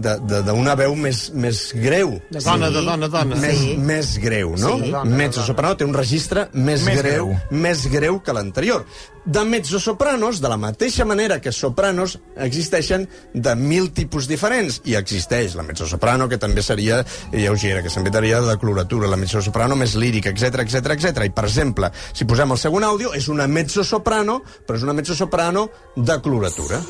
d'una 0.00 0.74
veu 0.78 0.94
més, 0.96 1.30
més 1.34 1.60
greu. 1.74 2.16
De 2.30 2.40
dona, 2.40 2.70
de 2.70 2.82
dona, 2.82 3.08
dona. 3.08 3.36
Més, 3.36 3.58
Sí. 3.58 3.76
més 3.76 4.16
greu, 4.18 4.54
no? 4.56 4.76
Sí. 4.78 4.92
Mezzo-soprano 5.04 5.76
té 5.76 5.84
un 5.84 5.94
registre 5.94 6.48
més, 6.52 6.82
Més 6.82 6.98
greu, 7.02 7.26
greu. 7.28 7.40
més 7.50 7.86
greu 7.90 8.20
que 8.22 8.32
l'anterior. 8.32 8.84
De 9.24 9.42
mezzo-sopranos, 9.44 10.40
de 10.40 10.48
la 10.48 10.56
mateixa 10.56 11.04
manera 11.04 11.40
que 11.42 11.52
sopranos, 11.52 12.18
existeixen 12.36 13.06
de 13.34 13.54
mil 13.54 13.90
tipus 13.92 14.26
diferents. 14.26 14.80
I 14.84 14.94
existeix 14.96 15.54
la 15.54 15.62
mezzo-soprano, 15.62 16.26
que 16.28 16.38
també 16.38 16.62
seria 16.62 17.04
lleugera, 17.30 17.82
que 17.82 17.90
també 17.90 18.10
seria 18.10 18.40
de 18.40 18.56
coloratura, 18.56 19.06
la 19.08 19.16
mezzo-soprano 19.20 19.76
més 19.76 19.94
lírica, 19.94 20.30
etc 20.30 20.60
etc 20.64 20.94
etc. 20.96 21.24
I, 21.26 21.30
per 21.30 21.44
exemple, 21.44 21.90
si 22.14 22.24
posem 22.24 22.50
el 22.50 22.58
segon 22.58 22.84
àudio, 22.84 23.12
és 23.14 23.28
una 23.28 23.46
mezzo-soprano, 23.46 24.40
però 24.66 24.76
és 24.76 24.82
una 24.88 24.94
mezzo-soprano 24.96 25.68
de 25.96 26.20
coloratura. 26.22 26.80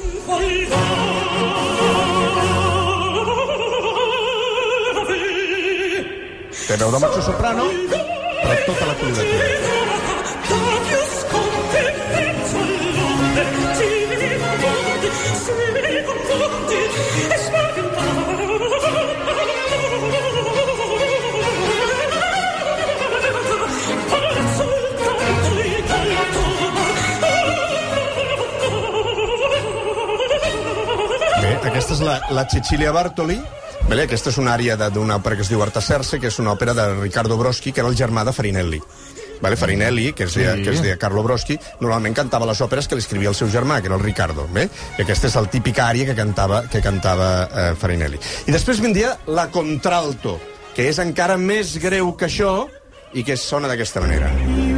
Té 6.70 6.76
veu 6.78 6.90
de 6.94 6.98
mezzo-soprano, 7.02 7.64
però 7.90 8.54
tota 8.64 8.86
la 8.86 8.94
coloratura. 9.00 9.46
Bé, 31.40 31.50
aquesta 31.66 31.98
és 31.98 32.04
la, 32.06 32.20
la 32.30 32.46
Cecilia 32.54 32.94
Bartoli. 32.94 33.42
Bé, 33.88 34.04
aquesta 34.04 34.30
és 34.30 34.38
una 34.38 34.52
àrea 34.54 34.76
d'una 34.90 35.16
òpera 35.18 35.36
que 35.36 35.42
es 35.42 35.48
diu 35.50 35.62
Artaserse, 35.64 36.20
que 36.22 36.28
és 36.30 36.38
una 36.38 36.52
òpera 36.54 36.74
de 36.76 36.84
Riccardo 37.00 37.36
Broschi, 37.36 37.72
que 37.72 37.80
era 37.82 37.88
el 37.90 37.96
germà 37.98 38.24
de 38.24 38.32
Farinelli. 38.32 38.80
Vale, 39.40 39.56
Farinelli, 39.56 40.12
que 40.12 40.24
es, 40.24 40.34
deia, 40.34 40.54
Sí. 40.56 40.62
que 40.62 40.70
es 40.70 40.82
deia 40.82 40.98
Carlo 40.98 41.22
Broschi, 41.24 41.58
normalment 41.80 42.14
cantava 42.14 42.46
les 42.46 42.60
òperes 42.60 42.86
que 42.86 42.94
li 42.94 43.00
escrivia 43.00 43.30
el 43.30 43.34
seu 43.34 43.48
germà, 43.48 43.80
que 43.80 43.88
era 43.88 43.96
el 43.96 44.02
Riccardo. 44.02 44.46
Bé? 44.52 44.68
I 44.98 45.02
aquesta 45.02 45.26
és 45.26 45.36
el 45.36 45.48
típic 45.48 45.78
àrea 45.80 46.06
que 46.06 46.14
cantava, 46.14 46.62
que 46.68 46.80
cantava 46.84 47.48
eh, 47.48 47.74
Farinelli. 47.74 48.20
I 48.46 48.52
després 48.52 48.80
vindria 48.80 49.16
la 49.26 49.48
contralto, 49.50 50.38
que 50.76 50.88
és 50.88 50.98
encara 50.98 51.36
més 51.40 51.78
greu 51.82 52.14
que 52.16 52.26
això 52.28 52.68
i 53.14 53.24
que 53.24 53.36
sona 53.36 53.66
d'aquesta 53.66 54.00
manera. 54.04 54.30
Molt 54.30 54.69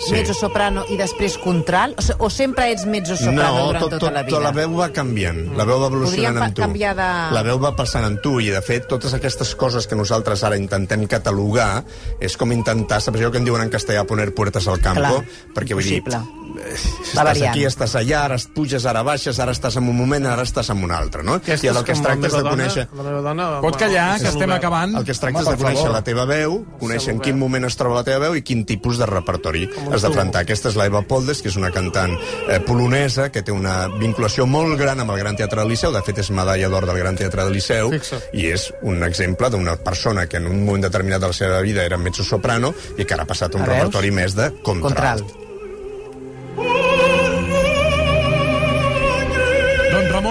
Sí, 0.00 0.10
mezzo-soprano 0.12 0.82
i 0.90 0.96
després 0.98 1.36
contralt? 1.38 1.94
O, 2.18 2.26
o 2.26 2.30
sempre 2.30 2.66
ets 2.72 2.82
mezzo-soprano 2.90 3.58
no, 3.60 3.66
durant 3.68 3.84
tot, 3.84 3.92
tota 3.94 4.00
tot, 4.08 4.12
la 4.16 4.22
vida? 4.26 4.36
tot 4.36 4.42
la 4.42 4.50
veu 4.56 4.74
va 4.76 4.88
canviant, 4.92 5.38
la 5.56 5.64
veu 5.68 5.78
va 5.80 5.86
evolucionant 5.86 6.34
Podríem 6.34 6.42
amb 6.44 6.54
tu. 6.56 6.62
de- 6.98 7.34
La 7.38 7.42
veu 7.46 7.60
va 7.62 7.74
passant 7.78 8.04
amb 8.04 8.20
tu 8.20 8.40
i, 8.42 8.50
de 8.50 8.60
fet, 8.60 8.88
totes 8.90 9.14
aquestes 9.14 9.54
coses 9.54 9.86
que 9.86 9.94
nosaltres 9.96 10.42
ara 10.44 10.58
intentem 10.58 11.06
catalogar 11.06 11.84
és 12.20 12.36
com 12.36 12.50
intentar, 12.52 13.00
saps 13.00 13.20
allò 13.20 13.30
que 13.30 13.38
en 13.38 13.44
diuen 13.46 13.62
en 13.62 13.70
castellà 13.70 14.04
poner 14.04 14.34
puertes 14.34 14.66
al 14.68 14.80
campo? 14.82 15.00
Clar, 15.22 15.24
perquè 15.54 15.74
vull 15.78 15.84
dir, 15.86 16.02
possible. 16.02 16.43
Estàs 16.72 17.14
variant. 17.24 17.50
aquí, 17.52 17.64
estàs 17.68 17.94
allà, 18.00 18.24
ara 18.24 18.36
puges, 18.54 18.84
ara 18.86 19.02
baixes, 19.06 19.38
ara 19.40 19.52
estàs 19.52 19.76
en 19.80 19.88
un 19.88 19.96
moment, 19.96 20.26
ara 20.26 20.42
estàs 20.42 20.70
en 20.70 20.82
un 20.84 20.92
altre, 20.94 21.22
no? 21.22 21.34
Aquesta 21.40 21.66
I 21.66 21.70
el 21.70 21.80
que 21.84 21.92
es 21.92 22.02
tracta 22.02 22.26
és 22.26 22.32
de 22.32 22.38
dona- 22.42 22.50
conèixer... 22.56 22.86
Dona... 23.24 23.48
Pot 23.64 23.76
callar, 23.80 24.18
que 24.20 24.28
estem 24.28 24.52
acabant. 24.54 24.96
El 24.98 25.04
que 25.04 25.12
es 25.12 25.20
tracta 25.20 25.40
Home, 25.40 25.50
és 25.50 25.58
de 25.58 25.62
conèixer 25.64 25.82
favor. 25.84 25.94
la 25.98 26.02
teva 26.04 26.24
veu, 26.28 26.58
conèixer 26.80 27.14
en 27.14 27.20
quin 27.24 27.38
moment 27.38 27.64
es 27.68 27.76
troba 27.76 28.00
la 28.00 28.04
teva 28.06 28.18
veu 28.28 28.36
i 28.38 28.42
quin 28.42 28.64
tipus 28.68 28.98
de 28.98 29.06
repertori 29.10 29.68
has 29.92 30.02
d'afrontar. 30.02 30.42
Aquesta 30.44 30.70
és 30.72 30.76
l'Eva 30.80 31.02
Poldes, 31.02 31.42
que 31.42 31.48
és 31.52 31.56
una 31.60 31.70
cantant 31.74 32.16
eh, 32.48 32.60
polonesa 32.66 33.30
que 33.34 33.42
té 33.42 33.52
una 33.52 33.88
vinculació 33.98 34.46
molt 34.46 34.78
gran 34.80 35.00
amb 35.00 35.10
el 35.14 35.18
Gran 35.22 35.36
Teatre 35.36 35.60
del 35.62 35.70
Liceu. 35.74 35.92
De 35.94 36.02
fet, 36.06 36.18
és 36.24 36.30
medalla 36.30 36.68
d'or 36.72 36.86
del 36.86 36.98
Gran 36.98 37.16
Teatre 37.16 37.44
del 37.44 37.52
Liceu 37.54 37.92
i 38.32 38.46
és 38.50 38.70
un 38.82 39.02
exemple 39.04 39.50
d'una 39.50 39.76
persona 39.76 40.26
que 40.26 40.38
en 40.40 40.46
un 40.50 40.64
moment 40.64 40.82
determinat 40.88 41.20
de 41.20 41.30
la 41.32 41.36
seva 41.36 41.60
vida 41.60 41.84
era 41.84 41.98
mezzo-soprano 41.98 42.72
i 42.98 43.04
que 43.04 43.14
ara 43.14 43.22
ha 43.24 43.30
passat 43.30 43.54
un 43.54 43.64
repertori 43.66 44.10
més 44.14 44.34
de 44.34 44.50
contralt. 44.62 44.94
Contralt. 44.94 45.43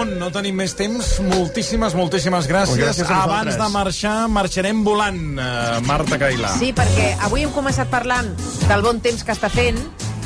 Ramon, 0.04 0.18
no 0.20 0.30
tenim 0.32 0.56
més 0.58 0.74
temps. 0.76 1.18
Moltíssimes, 1.24 1.94
moltíssimes 1.96 2.48
gràcies. 2.50 2.78
Gràcies 2.78 3.10
Abans 3.10 3.56
de 3.56 3.68
marxar, 3.72 4.28
marxarem 4.28 4.84
volant, 4.84 5.38
eh, 5.38 5.80
Marta 5.86 6.18
Cailà. 6.18 6.52
Sí, 6.58 6.72
perquè 6.72 7.16
avui 7.20 7.44
hem 7.44 7.52
començat 7.52 7.88
parlant 7.88 8.34
del 8.68 8.82
bon 8.82 9.00
temps 9.00 9.24
que 9.24 9.32
està 9.32 9.48
fent 9.48 9.78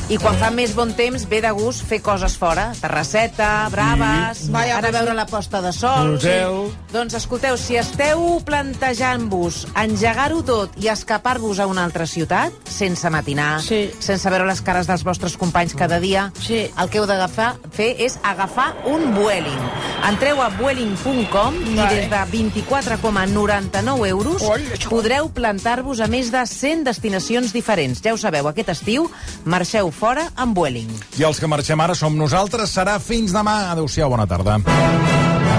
i 0.08 0.16
quan 0.16 0.36
fa 0.40 0.48
més 0.54 0.72
bon 0.72 0.94
temps 0.96 1.26
ve 1.28 1.40
de 1.44 1.50
gust 1.52 1.82
fer 1.84 1.98
coses 2.00 2.36
fora. 2.40 2.70
Terrasseta, 2.80 3.68
braves, 3.72 4.46
Vaja, 4.50 4.78
anar 4.78 4.88
a 4.88 4.92
veure 4.96 5.14
la 5.14 5.26
posta 5.28 5.60
de 5.60 5.72
sol. 5.76 6.14
Hotel. 6.16 6.70
Doncs 6.92 7.14
escolteu, 7.18 7.58
si 7.60 7.76
esteu 7.76 8.40
plantejant-vos 8.46 9.66
engegar-ho 9.76 10.40
tot 10.48 10.72
i 10.80 10.88
escapar-vos 10.88 11.60
a 11.60 11.66
una 11.68 11.84
altra 11.84 12.06
ciutat, 12.06 12.52
sense 12.64 13.10
matinar, 13.10 13.60
Sí. 13.60 13.90
sense 14.00 14.30
veure 14.30 14.46
les 14.46 14.62
cares 14.62 14.86
dels 14.86 15.04
vostres 15.04 15.36
companys 15.36 15.74
cada 15.74 16.00
dia, 16.00 16.32
Sí. 16.40 16.70
el 16.78 16.88
que 16.88 16.98
heu 16.98 17.06
d'agafar 17.06 17.56
fer 17.70 17.96
és 17.98 18.18
agafar 18.22 18.74
un 18.86 19.14
Vueling. 19.14 19.60
Entreu 20.08 20.40
a 20.40 20.48
vueling.com 20.48 21.54
i 21.66 21.74
des 21.74 22.08
de 22.08 22.24
24,99 22.30 24.06
euros 24.08 24.42
podreu 24.88 25.28
plantar-vos 25.30 26.00
a 26.00 26.06
més 26.06 26.30
de 26.30 26.46
100 26.46 26.84
destinacions 26.84 27.52
diferents. 27.52 28.00
Ja 28.02 28.14
ho 28.14 28.16
sabeu, 28.16 28.48
aquest 28.48 28.70
estiu 28.70 29.10
marxeu 29.44 29.90
fora 29.98 30.28
amb 30.38 30.56
Vueling. 30.56 30.90
I 31.18 31.26
els 31.26 31.42
que 31.42 31.50
marxem 31.50 31.80
ara 31.82 31.96
som 31.98 32.14
nosaltres. 32.16 32.70
Serà 32.70 32.98
fins 33.02 33.34
demà. 33.34 33.72
Adéu-siau, 33.74 34.10
bona 34.14 34.26
tarda. 34.30 34.60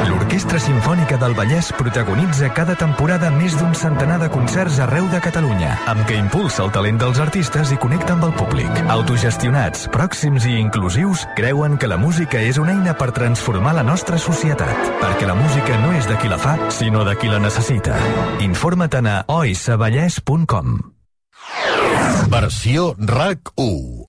L'Orquestra 0.10 0.60
Simfònica 0.62 1.18
del 1.20 1.34
Vallès 1.36 1.72
protagonitza 1.76 2.48
cada 2.56 2.76
temporada 2.80 3.30
més 3.34 3.56
d'un 3.60 3.74
centenar 3.76 4.20
de 4.22 4.30
concerts 4.32 4.80
arreu 4.86 5.10
de 5.12 5.20
Catalunya, 5.22 5.74
amb 5.92 6.06
què 6.08 6.16
impulsa 6.18 6.64
el 6.64 6.72
talent 6.74 7.02
dels 7.02 7.20
artistes 7.20 7.74
i 7.76 7.80
connecta 7.82 8.16
amb 8.16 8.28
el 8.30 8.34
públic. 8.38 8.70
Autogestionats, 8.94 9.88
pròxims 9.92 10.48
i 10.48 10.56
inclusius, 10.62 11.26
creuen 11.36 11.78
que 11.78 11.90
la 11.92 12.00
música 12.00 12.40
és 12.40 12.62
una 12.62 12.78
eina 12.78 12.96
per 12.98 13.12
transformar 13.16 13.76
la 13.78 13.84
nostra 13.84 14.22
societat, 14.22 14.94
perquè 15.02 15.28
la 15.28 15.38
música 15.38 15.82
no 15.84 15.92
és 15.98 16.08
de 16.08 16.18
qui 16.22 16.32
la 16.32 16.40
fa, 16.40 16.56
sinó 16.72 17.04
de 17.04 17.18
qui 17.20 17.28
la 17.32 17.42
necessita. 17.44 17.98
Informa't 18.46 19.10
a 19.10 19.18
oisavallès.com. 19.28 20.78
Versió 22.30 22.94
RAC 22.98 23.52
1. 23.58 24.06